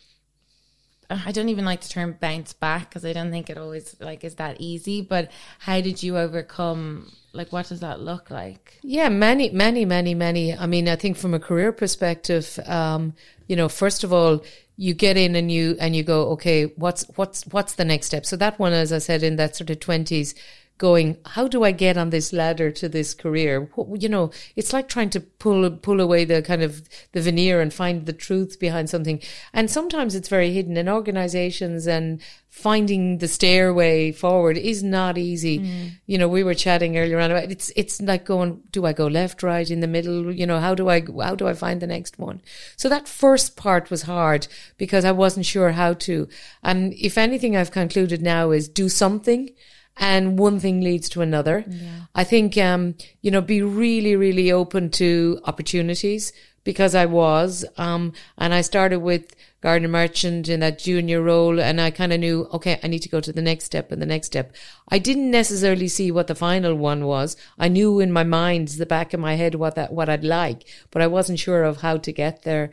[1.11, 4.25] I don't even like the term bounce back because I don't think it always like
[4.25, 9.09] is that easy but how did you overcome like what does that look like Yeah,
[9.09, 10.57] many, many, many, many.
[10.57, 13.15] I mean, I think from a career perspective, um,
[13.49, 14.45] you know, first of all,
[14.77, 18.27] you get in and you and you go, okay, what's what's what's the next step?
[18.27, 20.35] So that one, as I said, in that sort of twenties,
[20.77, 23.71] going, how do I get on this ladder to this career?
[23.97, 27.73] You know, it's like trying to pull, pull away the kind of the veneer and
[27.73, 29.21] find the truth behind something.
[29.53, 35.61] And sometimes it's very hidden in organizations and finding the stairway forward is not easy.
[35.61, 35.91] Mm.
[36.07, 39.07] You know, we were chatting earlier on about it's, it's like going, do I go
[39.07, 40.33] left, right, in the middle?
[40.33, 42.41] You know, how do I, how do I find the next one?
[42.77, 46.29] So that first part was hard because I wasn't sure how to.
[46.65, 49.51] And if anything I've concluded now is do something
[49.97, 51.65] and one thing leads to another.
[51.67, 52.01] Yeah.
[52.15, 56.33] I think, um, you know, be really, really open to opportunities
[56.65, 61.81] because I was, um, and I started with Gardner Merchant in that junior role and
[61.81, 64.07] I kind of knew, okay, I need to go to the next step and the
[64.07, 64.55] next step.
[64.89, 67.37] I didn't necessarily see what the final one was.
[67.59, 70.65] I knew in my mind, the back of my head, what that, what I'd like,
[70.91, 72.71] but I wasn't sure of how to get there.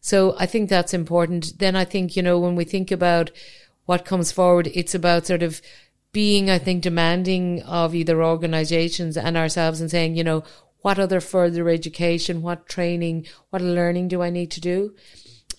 [0.00, 1.58] So I think that's important.
[1.58, 3.30] Then I think, you know, when we think about
[3.86, 5.62] what comes forward, it's about sort of
[6.14, 10.44] being, I think, demanding of either organizations and ourselves and saying, you know,
[10.80, 14.94] what other further education, what training, what learning do I need to do?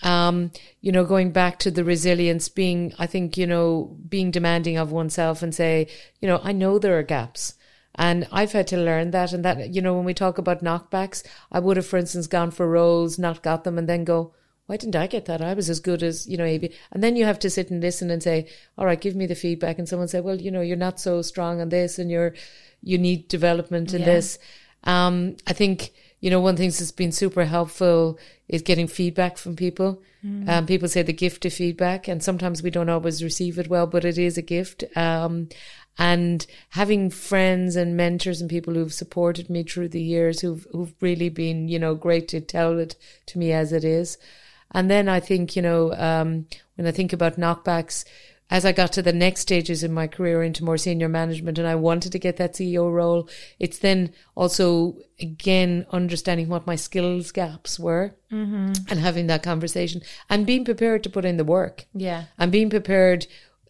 [0.01, 4.77] Um, you know, going back to the resilience, being, I think, you know, being demanding
[4.77, 5.87] of oneself and say,
[6.21, 7.55] you know, I know there are gaps.
[7.95, 9.33] And I've had to learn that.
[9.33, 12.51] And that, you know, when we talk about knockbacks, I would have, for instance, gone
[12.51, 14.33] for roles, not got them, and then go,
[14.67, 15.41] why didn't I get that?
[15.41, 16.71] I was as good as, you know, AB.
[16.91, 18.47] And then you have to sit and listen and say,
[18.77, 19.77] all right, give me the feedback.
[19.77, 22.33] And someone say, well, you know, you're not so strong on this and you're,
[22.81, 24.05] you need development in yeah.
[24.05, 24.39] this.
[24.83, 29.55] Um, I think, you know, one thing that's been super helpful is getting feedback from
[29.55, 30.01] people.
[30.25, 30.49] Mm.
[30.49, 33.85] Um, people say the gift of feedback and sometimes we don't always receive it well,
[33.85, 34.83] but it is a gift.
[34.95, 35.49] Um,
[35.99, 40.93] and having friends and mentors and people who've supported me through the years who've, who've
[41.01, 42.95] really been, you know, great to tell it
[43.27, 44.17] to me as it is.
[44.71, 48.03] And then I think, you know, um, when I think about knockbacks,
[48.49, 51.67] as I got to the next stages in my career into more senior management and
[51.67, 53.27] I wanted to get that CEO role,
[53.59, 58.73] it's then also again understanding what my skills gaps were mm-hmm.
[58.87, 61.85] and having that conversation and being prepared to put in the work.
[61.93, 62.25] Yeah.
[62.37, 63.25] And being prepared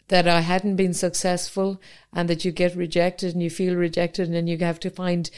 [0.09, 1.81] that I hadn't been successful
[2.13, 5.29] and that you get rejected and you feel rejected and then you have to find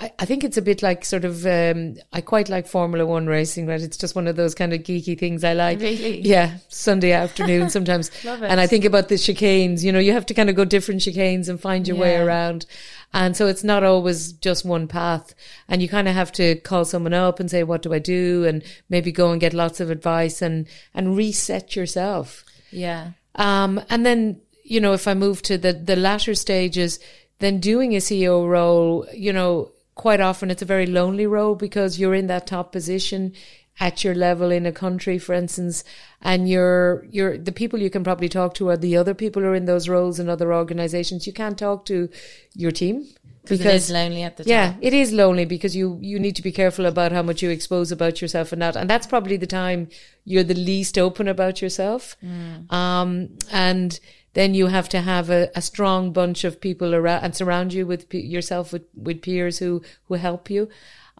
[0.00, 3.26] I, I think it's a bit like sort of um, I quite like Formula One
[3.26, 3.80] racing, right?
[3.80, 5.80] It's just one of those kind of geeky things I like.
[5.80, 6.20] Really?
[6.20, 8.10] Yeah, Sunday afternoon sometimes.
[8.24, 8.46] Love it.
[8.46, 9.82] And I think about the chicanes.
[9.82, 12.02] You know, you have to kind of go different chicanes and find your yeah.
[12.02, 12.66] way around.
[13.12, 15.34] And so it's not always just one path.
[15.68, 18.44] And you kind of have to call someone up and say, "What do I do?"
[18.44, 22.44] And maybe go and get lots of advice and and reset yourself.
[22.70, 23.12] Yeah.
[23.34, 27.00] Um, and then you know, if I move to the the latter stages,
[27.40, 31.98] then doing a CEO role, you know quite often it's a very lonely role because
[31.98, 33.34] you're in that top position
[33.80, 35.84] at your level in a country, for instance,
[36.22, 39.48] and you're, you're, the people you can probably talk to are the other people who
[39.48, 41.26] are in those roles in other organizations.
[41.26, 42.08] You can't talk to
[42.54, 43.06] your team
[43.42, 44.50] because it is lonely at the time.
[44.50, 47.50] Yeah, it is lonely because you, you need to be careful about how much you
[47.50, 48.76] expose about yourself and that.
[48.76, 49.88] And that's probably the time
[50.24, 52.16] you're the least open about yourself.
[52.24, 52.72] Mm.
[52.72, 53.98] Um, and,
[54.38, 57.84] then you have to have a, a strong bunch of people around and surround you
[57.84, 60.68] with yourself with, with peers who, who help you.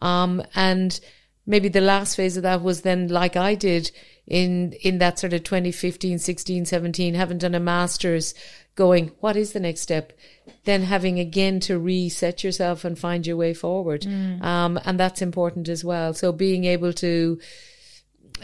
[0.01, 1.01] Um, and
[1.45, 3.91] maybe the last phase of that was then like I did
[4.29, 8.35] in, in that sort of 2015, 16, 17, having done a master's
[8.77, 10.13] going, what is the next step?
[10.63, 14.03] Then having again to reset yourself and find your way forward.
[14.03, 14.41] Mm.
[14.45, 16.15] Um, and that's important as well.
[16.15, 17.41] So being able to,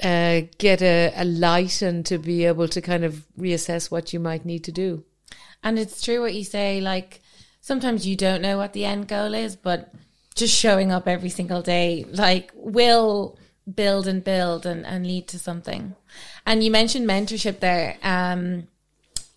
[0.02, 4.20] uh, get a, a light and to be able to kind of reassess what you
[4.20, 5.04] might need to do.
[5.62, 7.20] And it's true what you say, like
[7.60, 9.92] sometimes you don't know what the end goal is, but
[10.34, 13.38] just showing up every single day, like will
[13.72, 15.94] build and build and, and lead to something.
[16.46, 18.68] And you mentioned mentorship there, um,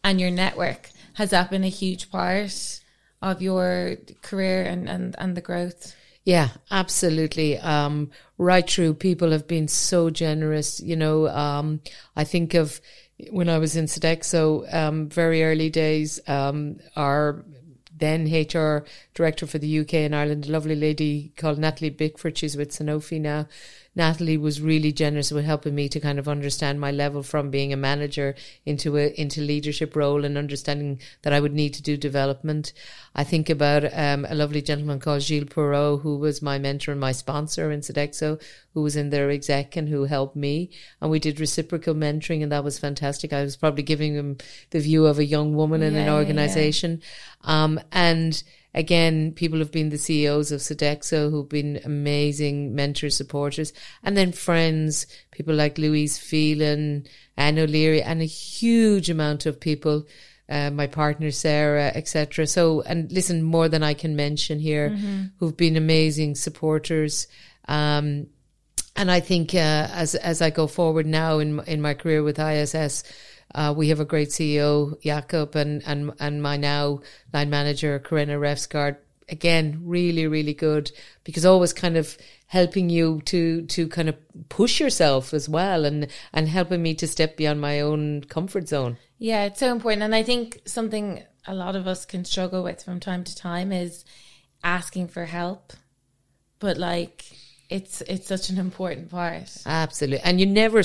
[0.04, 0.90] and your network.
[1.14, 2.82] Has that been a huge part
[3.22, 5.96] of your career and, and, and the growth?
[6.24, 7.58] Yeah, absolutely.
[7.58, 10.80] Um, right through, people have been so generous.
[10.80, 11.82] You know, um,
[12.16, 12.82] I think of
[13.32, 17.44] when I was in Sodexo, um, very early days, um, our
[18.00, 22.56] then HR director for the UK and Ireland, a lovely lady called Natalie Bickford, she's
[22.56, 23.48] with Sanofi now.
[23.98, 27.74] Natalie was really generous with helping me to kind of understand my level from being
[27.74, 31.98] a manager into a into leadership role and understanding that I would need to do
[31.98, 32.74] development.
[33.16, 37.02] I think about um, a lovely gentleman called Gilles Perot, who was my mentor and
[37.02, 38.40] my sponsor in Sodexo,
[38.76, 40.70] who was in their exec and who helped me.
[41.02, 43.34] And we did reciprocal mentoring, and that was fantastic.
[43.34, 44.38] I was probably giving him
[44.70, 47.02] the view of a young woman in yeah, an organization.
[47.44, 47.64] Yeah.
[47.64, 48.44] Um, and
[48.78, 54.32] again, people have been the CEOs of Sodexo who've been amazing mentors, supporters, and then
[54.32, 57.06] friends, people like Louise Phelan,
[57.36, 60.06] Anne O'Leary, and a huge amount of people
[60.50, 62.48] uh, my partner Sarah, etc.
[62.48, 65.24] So, and listen, more than I can mention here, Mm-hmm.
[65.40, 67.28] who've been amazing supporters.
[67.68, 68.28] Um,
[68.96, 72.40] and I think uh, as as I go forward now in in my career with
[72.40, 73.04] ISS,
[73.56, 77.02] uh, we have a great CEO, Jakob, and and and my now
[77.34, 78.98] line manager, Corinna Refsgaard.
[79.30, 80.92] Again, really, really good
[81.26, 82.18] because always kind of
[82.48, 84.16] helping you to to kind of
[84.50, 88.98] push yourself as well, and and helping me to step beyond my own comfort zone.
[89.18, 90.04] Yeah, it's so important.
[90.04, 93.72] And I think something a lot of us can struggle with from time to time
[93.72, 94.06] is
[94.64, 95.74] asking for help.
[96.60, 97.26] But like
[97.70, 99.50] it's it's such an important part.
[99.66, 100.22] Absolutely.
[100.24, 100.82] And you never,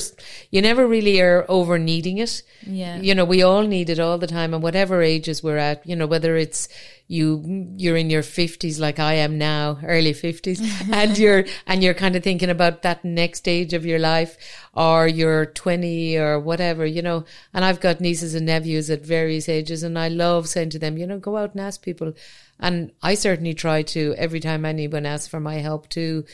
[0.51, 2.43] you never really are over needing it.
[2.67, 2.97] Yeah.
[2.97, 5.95] You know, we all need it all the time and whatever ages we're at, you
[5.95, 6.69] know, whether it's
[7.07, 10.61] you, you're in your fifties like I am now, early fifties,
[10.93, 14.37] and you're, and you're kind of thinking about that next stage of your life
[14.75, 17.25] or you're 20 or whatever, you know,
[17.55, 20.99] and I've got nieces and nephews at various ages and I love saying to them,
[20.99, 22.15] you know, go out and ask people.
[22.59, 26.25] And I certainly try to every time anyone asks for my help to,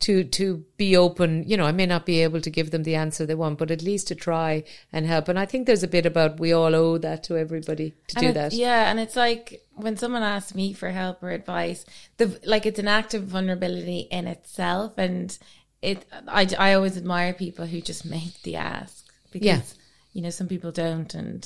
[0.00, 2.94] to to be open you know i may not be able to give them the
[2.94, 5.88] answer they want but at least to try and help and i think there's a
[5.88, 9.00] bit about we all owe that to everybody to And do it- that Yeah, and
[9.00, 11.84] it's like when someone asks me for help or advice,
[12.16, 15.36] the like it's an act of vulnerability in itself, and
[15.82, 16.04] it.
[16.26, 19.60] I, I always admire people who just make the ask because Yeah.
[20.12, 21.42] you know some people don't, and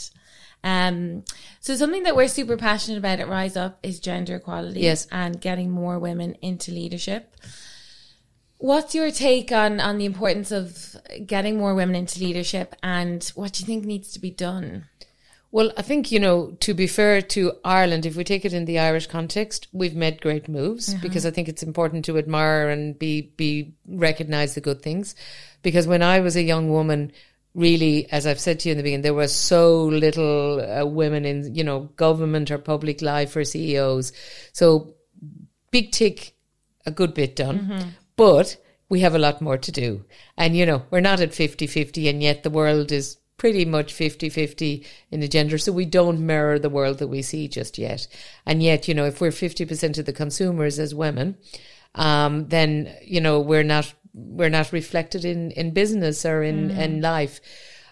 [0.65, 1.25] um.
[1.61, 5.07] So something that we're super passionate about at Rise Up is gender equality, Yes.
[5.11, 7.35] and getting more women into leadership.
[8.63, 10.97] What's your take on on the importance of
[11.27, 14.85] getting more women into leadership, and what do you think needs to be done?
[15.51, 18.65] Well, I think, you know, to be fair to Ireland, if we take it in
[18.65, 22.97] the Irish context, we've made great moves because I think it's important to admire and
[22.97, 25.17] be, be, recognize the good things.
[25.63, 27.11] Because when I was a young woman,
[27.57, 31.25] really, as I've said to you in the beginning, there was so little uh, women
[31.25, 34.13] in, you know, government or public life or CEOs.
[34.53, 34.95] So
[35.73, 36.37] big tick,
[36.87, 37.95] a good bit done.
[38.17, 38.57] But
[38.89, 40.05] we have a lot more to do.
[40.37, 43.93] And, you know, we're not at 50 50, and yet the world is pretty much
[43.93, 45.59] 50 50 in the gender.
[45.59, 48.07] So we don't mirror the world that we see just yet.
[48.47, 51.37] And yet, you know, if we're 50% of the consumers as women,
[51.95, 57.01] um, then, you know, we're not, we're not reflected in, in business or in, in
[57.01, 57.41] life.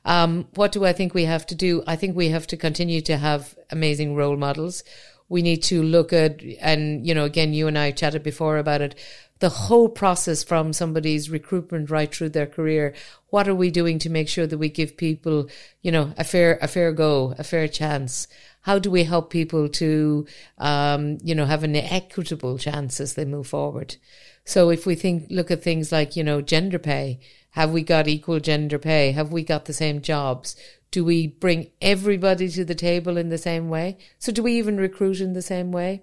[0.05, 1.83] Um, what do I think we have to do?
[1.87, 4.85] I think we have to continue to have amazing role models.
[5.29, 8.83] We need to look at, and, you know, again, you and I chatted before about
[8.83, 8.95] it,
[9.41, 12.95] the whole process from somebody's recruitment right through their career.
[13.30, 15.49] What are we doing to make sure that we give people,
[15.82, 18.28] you know, a fair, a fair go, a fair chance?
[18.62, 20.26] How do we help people to,
[20.59, 23.97] um, you know, have an equitable chance as they move forward?
[24.45, 27.20] So if we think, look at things like, you know, gender pay,
[27.51, 29.12] have we got equal gender pay?
[29.12, 30.55] Have we got the same jobs?
[30.91, 33.97] Do we bring everybody to the table in the same way?
[34.18, 36.03] So do we even recruit in the same way?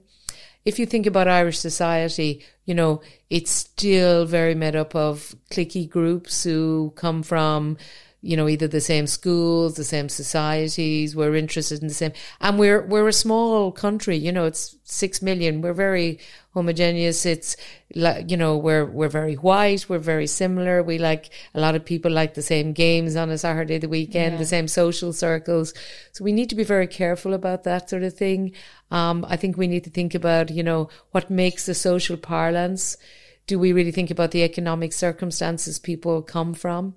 [0.65, 5.89] If you think about Irish society, you know, it's still very made up of cliquey
[5.89, 7.77] groups who come from,
[8.22, 12.11] you know, either the same schools, the same societies, we're interested in the same,
[12.41, 16.20] and we're, we're a small country, you know, it's six million, we're very
[16.53, 17.55] homogeneous, it's
[17.93, 21.86] like, you know, we're, we're very white, we're very similar, we like, a lot of
[21.86, 24.39] people like the same games on a Saturday, the weekend, Yeah.
[24.39, 25.74] the same social circles,
[26.11, 28.51] so we need to be very careful about that sort of thing.
[28.89, 32.97] Um, I think we need to think about, you know, what makes the social parlance.
[33.45, 36.95] Do we really think about the economic circumstances people come from?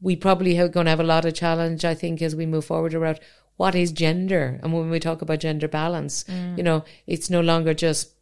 [0.00, 2.64] We probably are going to have a lot of challenge, I think, as we move
[2.64, 3.20] forward around
[3.56, 4.58] what is gender.
[4.62, 6.24] And when we talk about gender balance,
[6.56, 8.14] you know, it's no longer just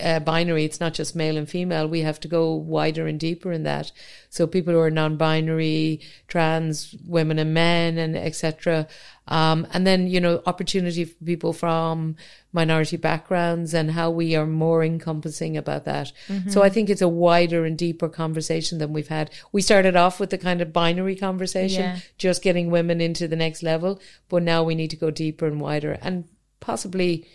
[0.00, 0.64] uh, binary.
[0.64, 1.86] It's not just male and female.
[1.86, 3.92] We have to go wider and deeper in that.
[4.28, 8.88] So people who are non-binary, trans women and men, and etc.
[9.30, 12.16] Um, and then you know opportunity for people from
[12.52, 16.12] minority backgrounds and how we are more encompassing about that.
[16.48, 19.30] So I think it's a wider and deeper conversation than we've had.
[19.52, 21.98] We started off with the kind of binary conversation, Yeah.
[22.18, 25.60] just getting women into the next level, but now we need to go deeper and
[25.60, 26.24] wider and
[26.60, 27.26] possibly.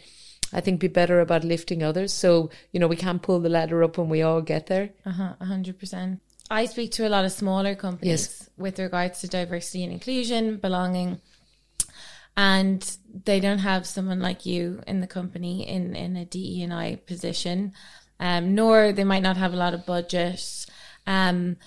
[0.54, 2.14] I think be better about lifting others.
[2.14, 4.92] So, you know, we can't pull the ladder up when we all get there.
[5.06, 6.22] Uh huh, a hundred percent.
[6.52, 8.50] I speak to a lot of smaller companies Yes.
[8.56, 11.20] with regards to diversity and inclusion, belonging,
[12.38, 16.74] and they don't have someone like you in the company in in a DE and
[16.74, 17.74] I position,
[18.20, 20.66] um, nor they might not have a lot of budget.
[21.08, 21.58] Um,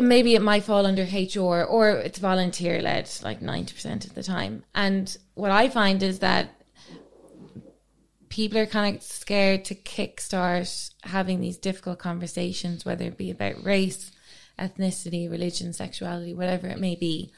[0.00, 4.22] maybe it might fall under HR or it's volunteer led, like ninety percent of the
[4.22, 4.64] time.
[4.74, 6.50] And what I find is that
[8.28, 13.62] people are kind of scared to kickstart having these difficult conversations, whether it be about
[13.64, 14.10] race,
[14.58, 17.32] ethnicity, religion, sexuality, whatever it may be,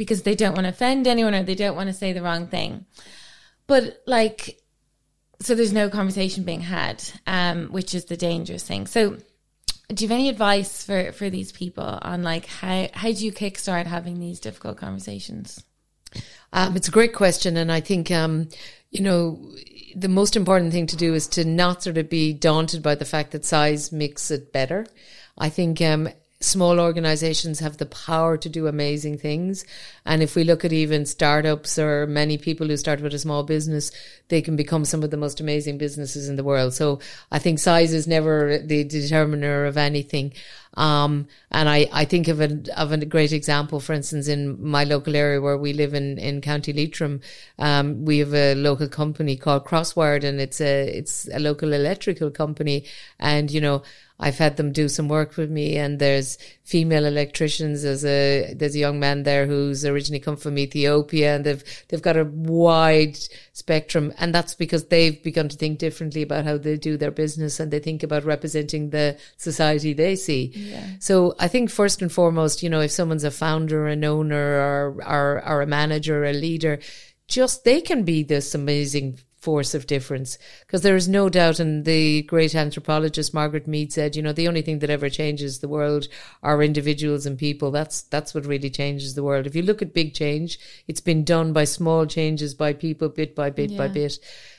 [0.00, 2.46] because they don't want to offend anyone or they don't want to say the wrong
[2.46, 2.86] thing.
[3.66, 4.58] But like,
[5.42, 8.86] so there's no conversation being had, um, which is the dangerous thing.
[8.86, 9.18] So,
[9.92, 13.30] do you have any advice for for these people on like how how do you
[13.30, 15.62] kickstart having these difficult conversations?
[16.54, 18.48] Um, it's a great question, and I think um,
[18.90, 19.52] you know
[19.94, 23.04] the most important thing to do is to not sort of be daunted by the
[23.04, 24.86] fact that size makes it better.
[25.36, 26.08] I think um,
[26.40, 29.64] small organizations have the power to do amazing things.
[30.06, 33.42] And if we look at even startups or many people who start with a small
[33.42, 33.92] business,
[34.28, 36.72] they can become some of the most amazing businesses in the world.
[36.72, 40.32] So I think size is never the determiner of anything.
[40.74, 44.84] Um, and I, I think of a, of a great example, for instance, in my
[44.84, 47.20] local area where we live in, in County Leitrim,
[47.58, 52.30] um, we have a local company called Crosswired and it's a, it's a local electrical
[52.30, 52.84] company.
[53.18, 53.82] And, you know,
[54.20, 56.38] I've had them do some work with me and there's
[56.70, 57.82] female electricians.
[57.82, 62.00] There's a, there's a young man there who's originally come from Ethiopia and they've, they've
[62.00, 63.18] got a wide
[63.52, 64.12] spectrum.
[64.18, 67.72] And that's because they've begun to think differently about how they do their business and
[67.72, 70.52] they think about representing the society they see.
[70.54, 70.86] Yeah.
[71.00, 75.02] So I think first and foremost, you know, if someone's a founder, an owner or,
[75.04, 76.78] or, or a manager, a leader,
[77.26, 80.38] just they can be this amazing force of difference.
[80.60, 84.46] Because there is no doubt, and the great anthropologist Margaret Mead said, you know, the
[84.46, 86.06] only thing that ever changes the world
[86.42, 87.70] are individuals and people.
[87.70, 89.46] That's that's what really changes the world.
[89.46, 93.34] If you look at big change, it's been done by small changes by people, bit
[93.34, 93.78] by bit yeah.
[93.78, 94.18] by bit.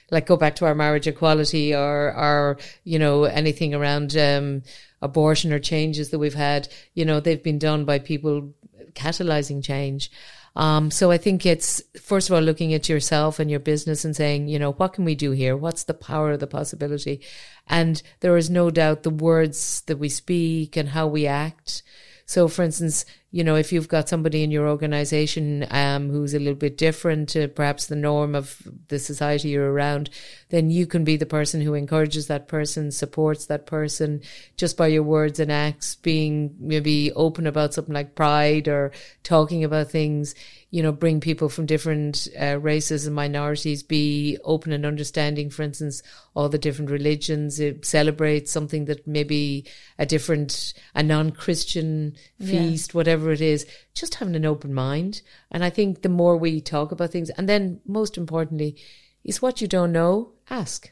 [0.09, 4.63] Like go back to our marriage equality or or you know anything around um,
[5.01, 6.67] abortion or changes that we've had.
[6.95, 8.53] You know, they've been done by people
[8.93, 10.11] catalyzing change.
[10.55, 14.15] Um, so I think it's first of all looking at yourself and your business and
[14.15, 15.55] saying, you know, what can we do here?
[15.55, 17.21] What's the power of the possibility?
[17.67, 21.83] And there is no doubt the words that we speak and how we act.
[22.25, 26.39] So, for instance, you know, if you've got somebody in your organization um, who's a
[26.39, 30.09] little bit different to perhaps the norm of the society you're around,
[30.49, 34.21] then you can be the person who encourages that person, supports that person
[34.57, 38.91] just by your words and acts, being maybe open about something like pride or
[39.23, 40.35] talking about things
[40.71, 45.63] you know, bring people from different uh, races and minorities, be open and understanding, for
[45.63, 46.01] instance,
[46.33, 49.65] all the different religions, it celebrates something that maybe
[49.99, 52.97] a different, a non-Christian feast, yeah.
[52.97, 55.21] whatever it is, just having an open mind.
[55.51, 58.77] And I think the more we talk about things, and then most importantly,
[59.25, 60.89] is what you don't know, ask.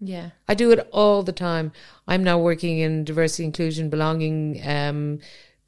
[0.00, 0.30] Yeah.
[0.48, 1.70] I do it all the time.
[2.08, 5.20] I'm now working in diversity, inclusion, belonging, um,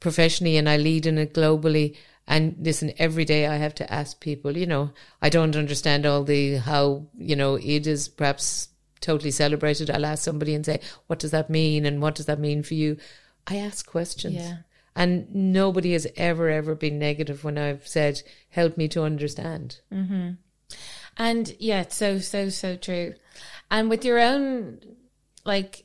[0.03, 1.95] professionally and I lead in it globally.
[2.27, 6.23] And listen, every day I have to ask people, you know, I don't understand all
[6.23, 8.69] the how, you know, it is perhaps
[9.01, 9.89] totally celebrated.
[9.89, 11.85] I'll ask somebody and say, what does that mean?
[11.85, 12.97] And what does that mean for you?
[13.45, 14.35] I ask questions.
[14.35, 14.57] Yeah.
[14.95, 19.81] And nobody has ever, ever been negative when I've said, help me to understand.
[19.91, 20.31] Mm-hmm.
[21.17, 23.15] And yeah, it's so, so, so true.
[23.69, 24.79] And with your own,
[25.43, 25.83] like,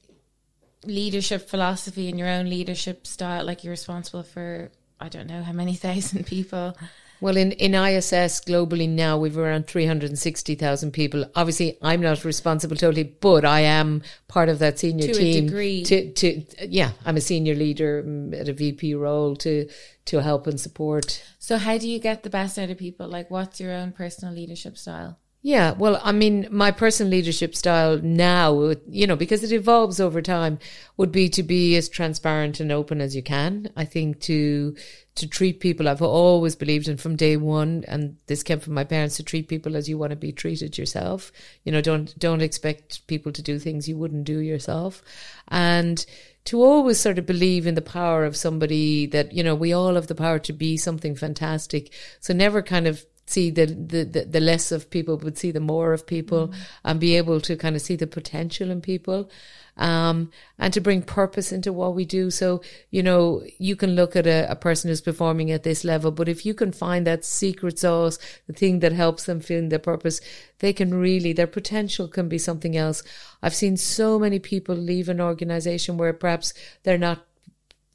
[0.85, 4.71] leadership philosophy and your own leadership style, like you're responsible for
[5.01, 6.77] I don't know how many thousand people.
[7.21, 11.25] Well, in, in ISS globally now, we've around 360,000 people.
[11.35, 15.45] Obviously, I'm not responsible totally, but I am part of that senior to team.
[15.45, 15.83] A degree.
[15.85, 19.69] To, to, yeah, I'm a senior leader mm, at a VP role to,
[20.05, 21.25] to help and support.
[21.41, 23.09] So how do you get the best out of people?
[23.09, 25.19] Like, what's your own personal leadership style?
[25.49, 30.21] Yeah, well, I mean, my personal leadership style now, you know, because it evolves over
[30.21, 30.59] time,
[30.99, 33.71] would be to be as transparent and open as you can.
[33.75, 34.77] I think to
[35.15, 38.85] to treat people, I've always believed in from day one, and this came from my
[38.85, 41.33] parents, to treat people as you want to be treated yourself.
[41.65, 45.03] You know, don't don't expect people to do things you wouldn't do yourself,
[45.49, 46.05] and
[46.45, 49.95] to always sort of believe in the power of somebody that you know we all
[49.95, 51.91] have the power to be something fantastic.
[52.21, 55.61] So never kind of see the, the, the, the, less of people, but see the
[55.61, 56.55] more of people mm.
[56.85, 59.31] and be able to kind of see the potential in people.
[59.77, 62.33] Um, and to bring purpose into what we do.
[62.33, 66.11] So, you know, you can look at a, a, person who's performing at this level,
[66.11, 68.19] but if you can find that secret sauce,
[68.49, 70.21] the thing that helps them feel their purpose,
[70.59, 73.05] they can really, their potential can be something else.
[73.41, 77.25] I've seen so many people leave an organization where perhaps they're not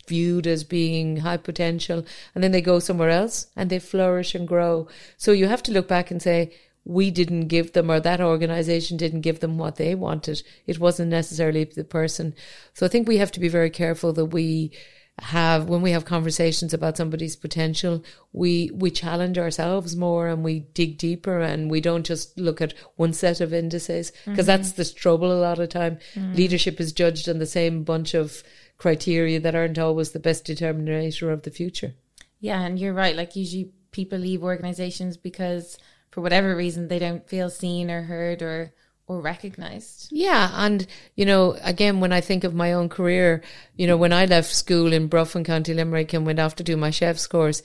[0.08, 4.48] viewed as being high potential and then they go somewhere else and they flourish and
[4.48, 4.88] grow.
[5.18, 6.54] So you have to look back and say,
[6.86, 10.44] we didn't give them or that organization didn't give them what they wanted.
[10.68, 12.36] It wasn't necessarily the person.
[12.74, 14.72] So I think we have to be very careful that we
[15.20, 20.62] have when we have conversations about somebody's potential we we challenge ourselves more and we
[20.74, 24.64] dig deeper and we don't just look at one set of indices because mm-hmm.
[24.64, 26.34] that's the trouble a lot of time mm-hmm.
[26.34, 28.42] leadership is judged on the same bunch of
[28.84, 31.94] criteria that aren't always the best determinator of the future.
[32.42, 33.16] Yeah, and you're right.
[33.16, 35.78] Like usually people leave organizations because
[36.12, 38.74] for whatever reason they don't feel seen or heard or
[39.08, 40.10] or recognized.
[40.12, 43.42] Yeah, and you know, again, when I think of my own career,
[43.78, 46.64] you know, when I left school in Bruff in County Limerick and went off to
[46.64, 47.64] do my chef's course,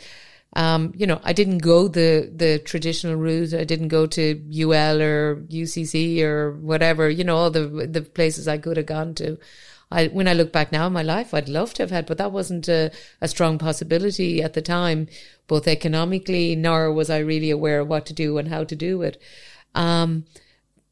[0.55, 3.55] um, you know, I didn't go the the traditional route.
[3.55, 4.25] I didn't go to
[4.65, 9.15] UL or UCC or whatever, you know, all the the places I could have gone
[9.17, 9.37] to.
[9.91, 12.19] I, when I look back now in my life, I'd love to have had, but
[12.19, 15.09] that wasn't a, a strong possibility at the time,
[15.47, 19.03] both economically, nor was I really aware of what to do and how to do
[19.03, 19.21] it.
[19.75, 20.25] Um,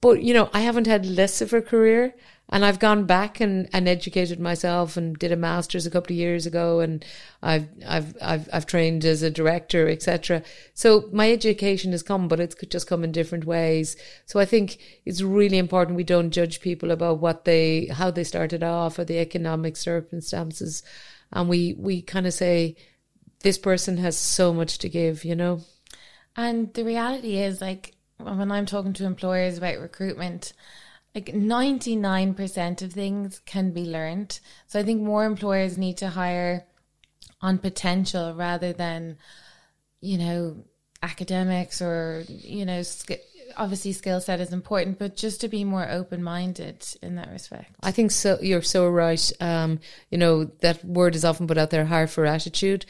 [0.00, 2.14] but, you know, I haven't had less of a career
[2.48, 6.18] and I've gone back and, and educated myself and did a master's a couple of
[6.18, 7.04] years ago and
[7.42, 10.42] I've, I've, I've, I've trained as a director, etc.
[10.72, 13.96] So my education has come, but it's could just come in different ways.
[14.26, 18.24] So I think it's really important we don't judge people about what they, how they
[18.24, 20.84] started off or the economic circumstances.
[21.32, 22.76] And we, we kind of say,
[23.40, 25.60] this person has so much to give, you know?
[26.36, 30.52] And the reality is like, when I'm talking to employers about recruitment,
[31.16, 34.38] like 99% of things can be learned.
[34.66, 36.66] So I think more employers need to hire
[37.40, 39.16] on potential rather than,
[40.02, 40.64] you know,
[41.02, 43.22] academics or, you know, sk-
[43.56, 47.74] obviously skill set is important, but just to be more open minded in that respect.
[47.82, 48.38] I think so.
[48.42, 49.32] You're so right.
[49.40, 52.84] Um, you know, that word is often put out there, hire for attitude.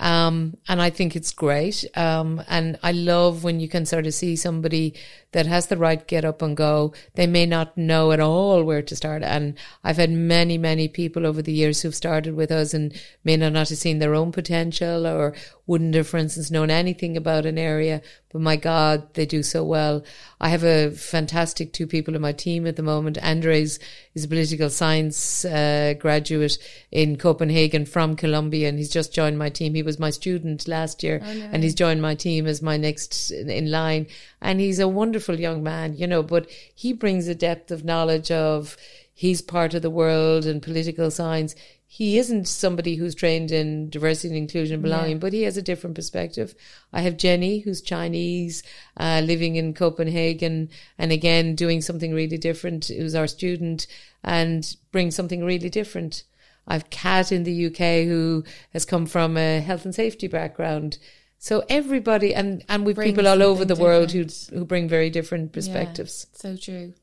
[0.00, 1.84] Um, and I think it's great.
[1.96, 4.94] Um, and I love when you can sort of see somebody
[5.32, 6.94] that has the right get up and go.
[7.14, 9.22] They may not know at all where to start.
[9.22, 13.36] And I've had many, many people over the years who've started with us and may
[13.36, 15.34] not have seen their own potential or
[15.66, 18.00] wouldn't have, for instance, known anything about an area.
[18.32, 20.02] But my God, they do so well.
[20.40, 23.18] I have a fantastic two people in my team at the moment.
[23.22, 23.78] Andres
[24.14, 26.58] is a political science uh, graduate
[26.90, 29.74] in Copenhagen from Columbia, and he's just joined my team.
[29.74, 31.48] He was my student last year, oh, nice.
[31.52, 34.06] and he's joined my team as my next in, in line.
[34.40, 38.30] And he's a wonderful young man, you know, but he brings a depth of knowledge
[38.30, 38.76] of
[39.12, 41.54] he's part of the world and political science
[41.90, 45.18] he isn't somebody who's trained in diversity and inclusion and belonging, yeah.
[45.20, 46.54] but he has a different perspective.
[46.92, 48.62] I have Jenny, who's Chinese,
[48.98, 52.88] uh, living in Copenhagen, and again doing something really different.
[52.88, 53.86] Who's our student
[54.22, 56.24] and brings something really different.
[56.66, 58.44] I've Kat in the UK who
[58.74, 60.98] has come from a health and safety background.
[61.38, 65.52] So everybody, and and we've people all over the world who who bring very different
[65.52, 66.26] perspectives.
[66.32, 66.94] Yeah, so true.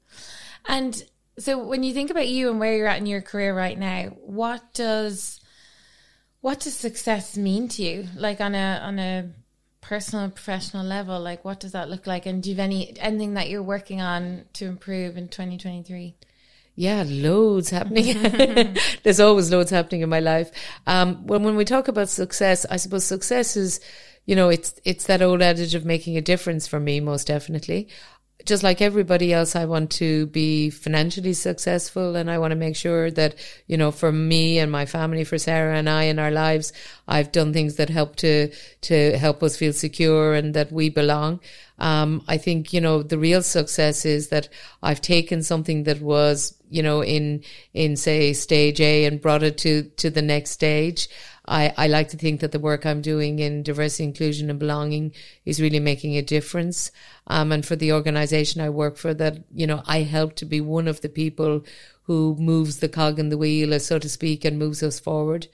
[0.67, 1.01] And
[1.37, 4.09] so when you think about you and where you're at in your career right now,
[4.21, 5.39] what does
[6.41, 8.07] what does success mean to you?
[8.15, 9.31] Like on a on a
[9.81, 12.25] personal professional level, like what does that look like?
[12.25, 16.15] And do you have any anything that you're working on to improve in 2023?
[16.75, 18.75] Yeah, loads happening.
[19.03, 20.51] There's always loads happening in my life.
[20.85, 23.79] Um, when when we talk about success, I suppose success is,
[24.25, 27.87] you know, it's it's that old adage of making a difference for me, most definitely
[28.45, 32.75] just like everybody else, I want to be financially successful and I want to make
[32.75, 36.31] sure that, you know, for me and my family, for Sarah and I in our
[36.31, 36.71] lives,
[37.07, 38.51] I've done things that help to,
[38.81, 41.39] to help us feel secure and that we belong.
[41.79, 44.49] Um, I think, you know, the real success is that
[44.83, 49.57] I've taken something that was, you know, in, in say stage A and brought it
[49.59, 51.09] to, to the next stage.
[51.47, 55.13] I, I like to think that the work I'm doing in diversity, inclusion and belonging
[55.45, 56.91] is really making a difference.
[57.27, 60.61] Um, and for the organization I work for that, you know, I help to be
[60.61, 61.63] one of the people
[62.03, 65.47] who moves the cog in the wheel, so to speak, and moves us forward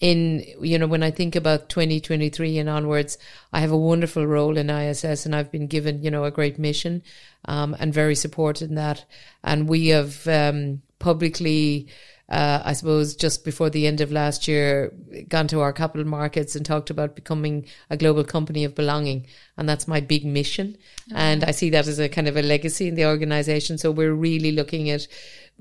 [0.00, 3.18] in you know when I think about 2023 and onwards,
[3.52, 6.58] I have a wonderful role in ISS, and I've been given you know a great
[6.58, 7.02] mission,
[7.46, 9.04] um, and very supported in that.
[9.42, 11.88] And we have um, publicly
[12.28, 14.92] uh, I suppose just before the end of last year,
[15.28, 19.26] gone to our capital markets and talked about becoming a global company of belonging.
[19.56, 20.76] And that's my big mission.
[21.10, 21.16] Oh.
[21.16, 23.78] And I see that as a kind of a legacy in the organization.
[23.78, 25.06] So we're really looking at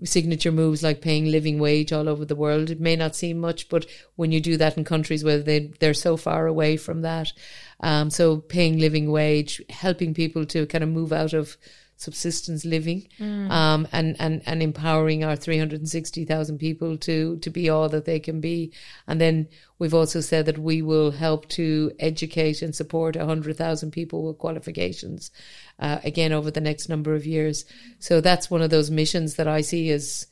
[0.03, 2.69] signature moves like paying living wage all over the world.
[2.69, 3.85] It may not seem much, but
[4.17, 7.31] when you do that in countries where they, they're so far away from that.
[7.79, 11.55] Um, so paying living wage, helping people to kind of move out of
[11.97, 13.49] subsistence living mm.
[13.49, 18.39] um, and, and, and empowering our 360,000 people to, to be all that they can
[18.39, 18.71] be.
[19.07, 19.47] And then
[19.79, 25.31] we've also said that we will help to educate and support 100,000 people with qualifications
[25.79, 27.65] uh, again over the next number of years.
[27.99, 30.27] So that's one of those missions that I see as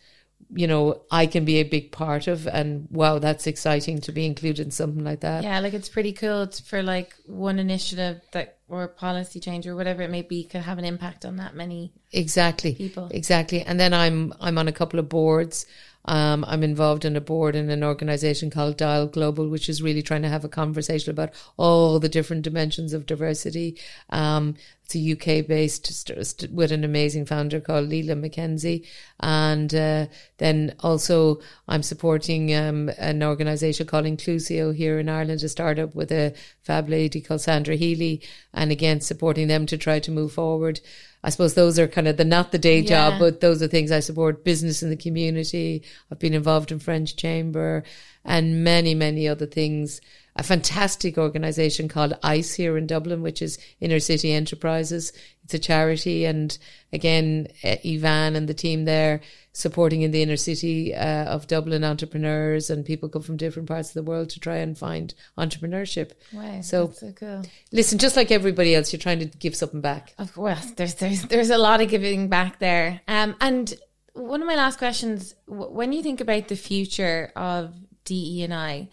[0.53, 2.47] you know, I can be a big part of.
[2.47, 5.43] And wow, that's exciting to be included in something like that.
[5.43, 10.01] Yeah, like it's pretty cool for like one initiative that or policy change or whatever
[10.01, 13.61] it may be could have an impact on that many exactly people exactly.
[13.61, 15.65] And then I'm I'm on a couple of boards.
[16.07, 20.03] Um, I'm involved in a board in an organization called Dial Global, which is really
[20.03, 23.79] trying to have a conversation about all the different dimensions of diversity.
[24.11, 24.55] Um,
[24.85, 26.11] it's a UK based
[26.51, 28.85] with an amazing founder called Leila McKenzie.
[29.19, 30.05] And uh,
[30.37, 36.11] then also I'm supporting um, an organisation called Inclusio here in Ireland, a startup with
[36.11, 38.21] a fab lady called Sandra Healy.
[38.53, 40.81] And again, supporting them to try to move forward.
[41.23, 43.91] I suppose those are kind of the not the day job, but those are things
[43.91, 45.81] I support business in the community.
[46.11, 47.83] I've been involved in French Chamber
[48.23, 50.01] and many, many other things.
[50.37, 55.13] A fantastic organization called ICE here in Dublin, which is Inner City Enterprises.
[55.45, 56.25] It's a charity.
[56.25, 56.57] And
[56.91, 59.21] again, uh, Ivan and the team there
[59.53, 63.89] supporting in the inner city uh, of Dublin entrepreneurs and people come from different parts
[63.89, 66.11] of the world to try and find entrepreneurship.
[66.33, 67.43] Wow, So- so cool.
[67.71, 70.13] Listen, just like everybody else, you're trying to give something back.
[70.17, 72.99] Of course, there's there's there's a lot of giving back there.
[73.07, 73.73] Um, and
[74.11, 77.73] one of my last questions: when you think about the future of
[78.03, 78.89] DE and I,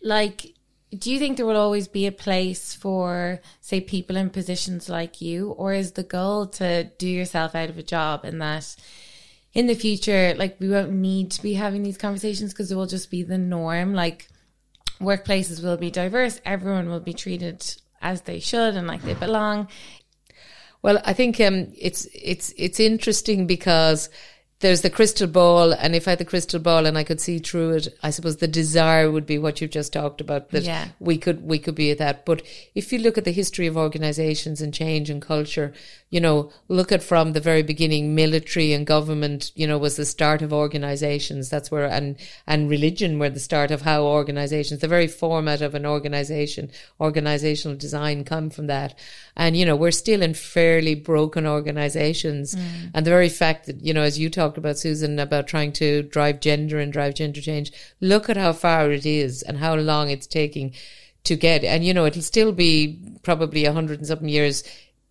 [0.00, 0.54] like,
[0.96, 5.20] do you think there will always be a place for, say, people in positions like
[5.20, 8.76] you, or is the goal to do yourself out of a job and that?
[9.52, 12.86] In the future, like we won't need to be having these conversations because it will
[12.86, 13.94] just be the norm.
[13.94, 14.28] Like
[15.00, 17.64] workplaces will be diverse, everyone will be treated
[18.02, 19.68] as they should and like they belong.
[20.82, 24.10] Well, I think um, it's it's it's interesting because
[24.60, 27.38] there's the crystal ball, and if I had the crystal ball and I could see
[27.38, 30.88] through it, I suppose the desire would be what you've just talked about that Yeah.
[30.98, 32.24] we could we could be at that.
[32.24, 32.42] But
[32.74, 35.74] if you look at the history of organizations and change and culture,
[36.08, 40.04] you know, look at from the very beginning, military and government, you know, was the
[40.04, 41.50] start of organizations.
[41.50, 45.74] That's where and and religion were the start of how organizations, the very format of
[45.74, 48.96] an organization, organizational design come from that.
[49.36, 52.90] And you know, we're still in fairly broken organizations, mm.
[52.94, 56.04] and the very fact that you know, as you talked about, Susan, about trying to
[56.04, 60.08] drive gender and drive gender change, look at how far it is and how long
[60.10, 60.72] it's taking
[61.24, 61.64] to get.
[61.64, 64.62] And you know, it'll still be probably a hundred and something years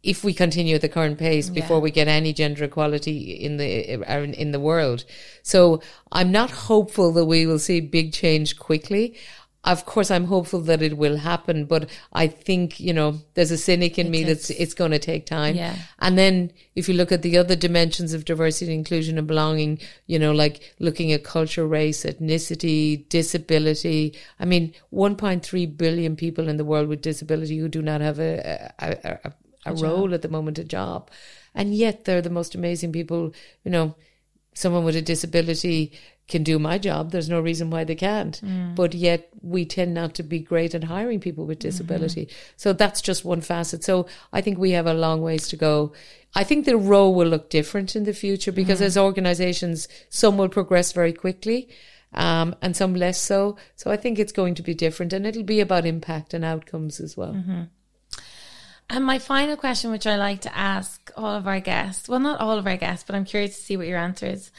[0.06, 3.96] if we continue at the current pace before we get any gender equality in the
[3.96, 5.04] uh, in the world.
[5.42, 5.82] So
[6.12, 9.16] I'm not hopeful that we will see big change quickly.
[9.64, 13.58] Of course, I'm hopeful that it will happen, but I think you know there's a
[13.58, 15.56] cynic in me that's it's going to take time.
[15.56, 15.76] Yeah.
[15.98, 20.20] And then if you look at the other dimensions of diversity, inclusion, and belonging, you
[20.20, 24.14] know, like looking at culture, race, ethnicity, disability.
[24.40, 28.72] I mean, 1.3 billion people in the world with disability who do not have a
[28.80, 29.34] a, a, a,
[29.66, 31.10] a role at the moment, a job,
[31.54, 33.34] and yet they're the most amazing people.
[33.64, 33.96] You know,
[34.54, 35.94] someone with a disability
[36.28, 37.12] can do my job.
[37.12, 38.40] There's no reason why they can't.
[38.44, 38.76] Mm.
[38.76, 41.70] But yet we tend not to be great at hiring people with mm-hmm.
[41.70, 42.30] disability.
[42.58, 43.84] So that's just one facet.
[43.84, 45.94] So I think we have a long ways to go.
[46.34, 48.86] I think the role will look different in the future because mm.
[48.86, 51.70] as organizations, some will progress very quickly.
[52.14, 53.58] Um, and some less so.
[53.76, 57.02] So I think it's going to be different and it'll be about impact and outcomes
[57.02, 57.34] as well.
[57.34, 57.64] Mm-hmm.
[58.90, 62.40] And my final question, which I like to ask all of our guests, well, not
[62.40, 64.52] all of our guests, but I'm curious to see what your answer is.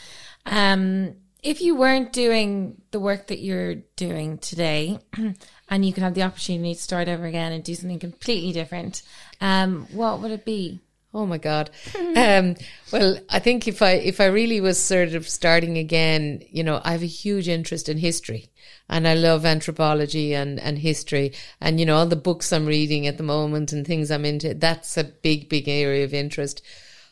[0.44, 4.98] Um, if you weren't doing the work that you're doing today,
[5.68, 9.02] and you could have the opportunity to start over again and do something completely different,
[9.40, 10.80] um, what would it be?
[11.16, 11.70] Oh my God.
[12.16, 12.56] Um,
[12.92, 16.80] well, I think if I, if I really was sort of starting again, you know,
[16.82, 18.48] I have a huge interest in history
[18.88, 23.06] and I love anthropology and, and history and, you know, all the books I'm reading
[23.06, 24.54] at the moment and things I'm into.
[24.54, 26.62] That's a big, big area of interest.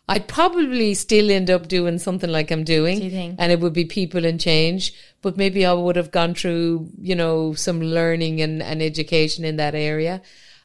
[0.09, 2.99] I'd probably still end up doing something like I'm doing.
[2.99, 3.37] Do you think?
[3.39, 7.15] And it would be people and change, but maybe I would have gone through, you
[7.15, 10.23] know, some learning and, and education in that area.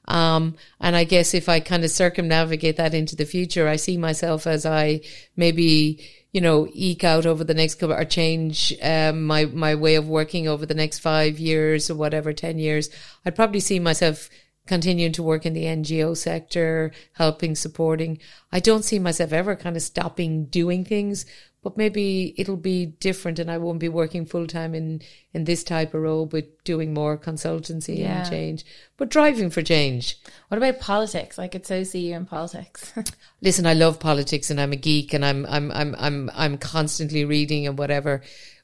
[0.09, 3.95] Um, and I guess if I kind of circumnavigate that into the future, I see
[3.95, 5.01] myself as I
[5.35, 6.03] maybe,
[6.33, 10.09] you know, eke out over the next couple or change, um, my, my way of
[10.09, 12.89] working over the next five years or whatever, 10 years.
[13.23, 14.29] I'd probably see myself
[14.65, 18.19] continuing to work in the NGO sector, helping, supporting.
[18.51, 21.25] I don't see myself ever kind of stopping doing things,
[21.61, 25.01] but maybe it'll be different and I won't be working full time in,
[25.33, 28.21] in this type of role, but doing more consultancy Yeah.
[28.21, 28.65] and change,
[28.97, 30.17] but driving for change.
[30.47, 31.37] What about politics?
[31.37, 32.93] I could so see you in politics.
[33.41, 37.25] Listen, I love politics and I'm a geek and I'm, I'm, I'm, I'm, I'm constantly
[37.25, 38.21] reading and whatever.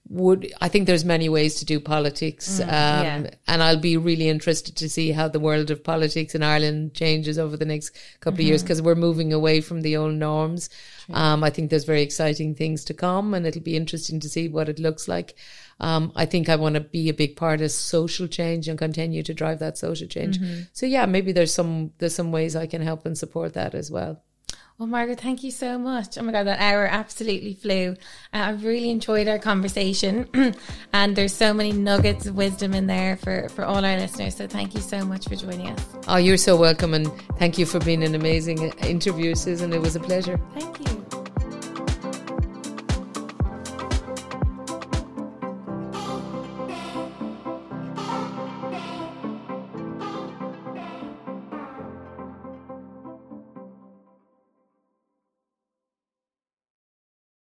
[0.10, 2.60] Would, I think there's many ways to do politics.
[2.60, 3.30] um, yeah.
[3.48, 7.40] and I'll be really interested to see how the world of politics in Ireland changes
[7.40, 10.70] over the next couple of years because we're moving away from the old norms.
[11.12, 14.48] Um, I think there's very exciting things to come and it'll be interesting to see
[14.48, 15.36] what it looks like.
[15.80, 19.24] Um, I think I want to be a big part of social change and continue
[19.24, 20.40] to drive that social change.
[20.74, 23.90] So yeah, maybe there's some, there's some ways I can help and support that as
[23.90, 24.22] well.
[24.78, 26.18] Well, Margot, thank you so much.
[26.18, 27.92] Oh my God, that hour absolutely flew.
[28.34, 30.28] Uh, I've really enjoyed our conversation,
[30.94, 34.36] and there's so many nuggets of wisdom in there for, for all our listeners.
[34.36, 35.88] So thank you so much for joining us.
[36.10, 37.10] Oh, you're so welcome, and
[37.40, 39.72] thank you for being an amazing interview, Susan.
[39.72, 40.38] It was a pleasure.
[40.54, 41.05] Thank you.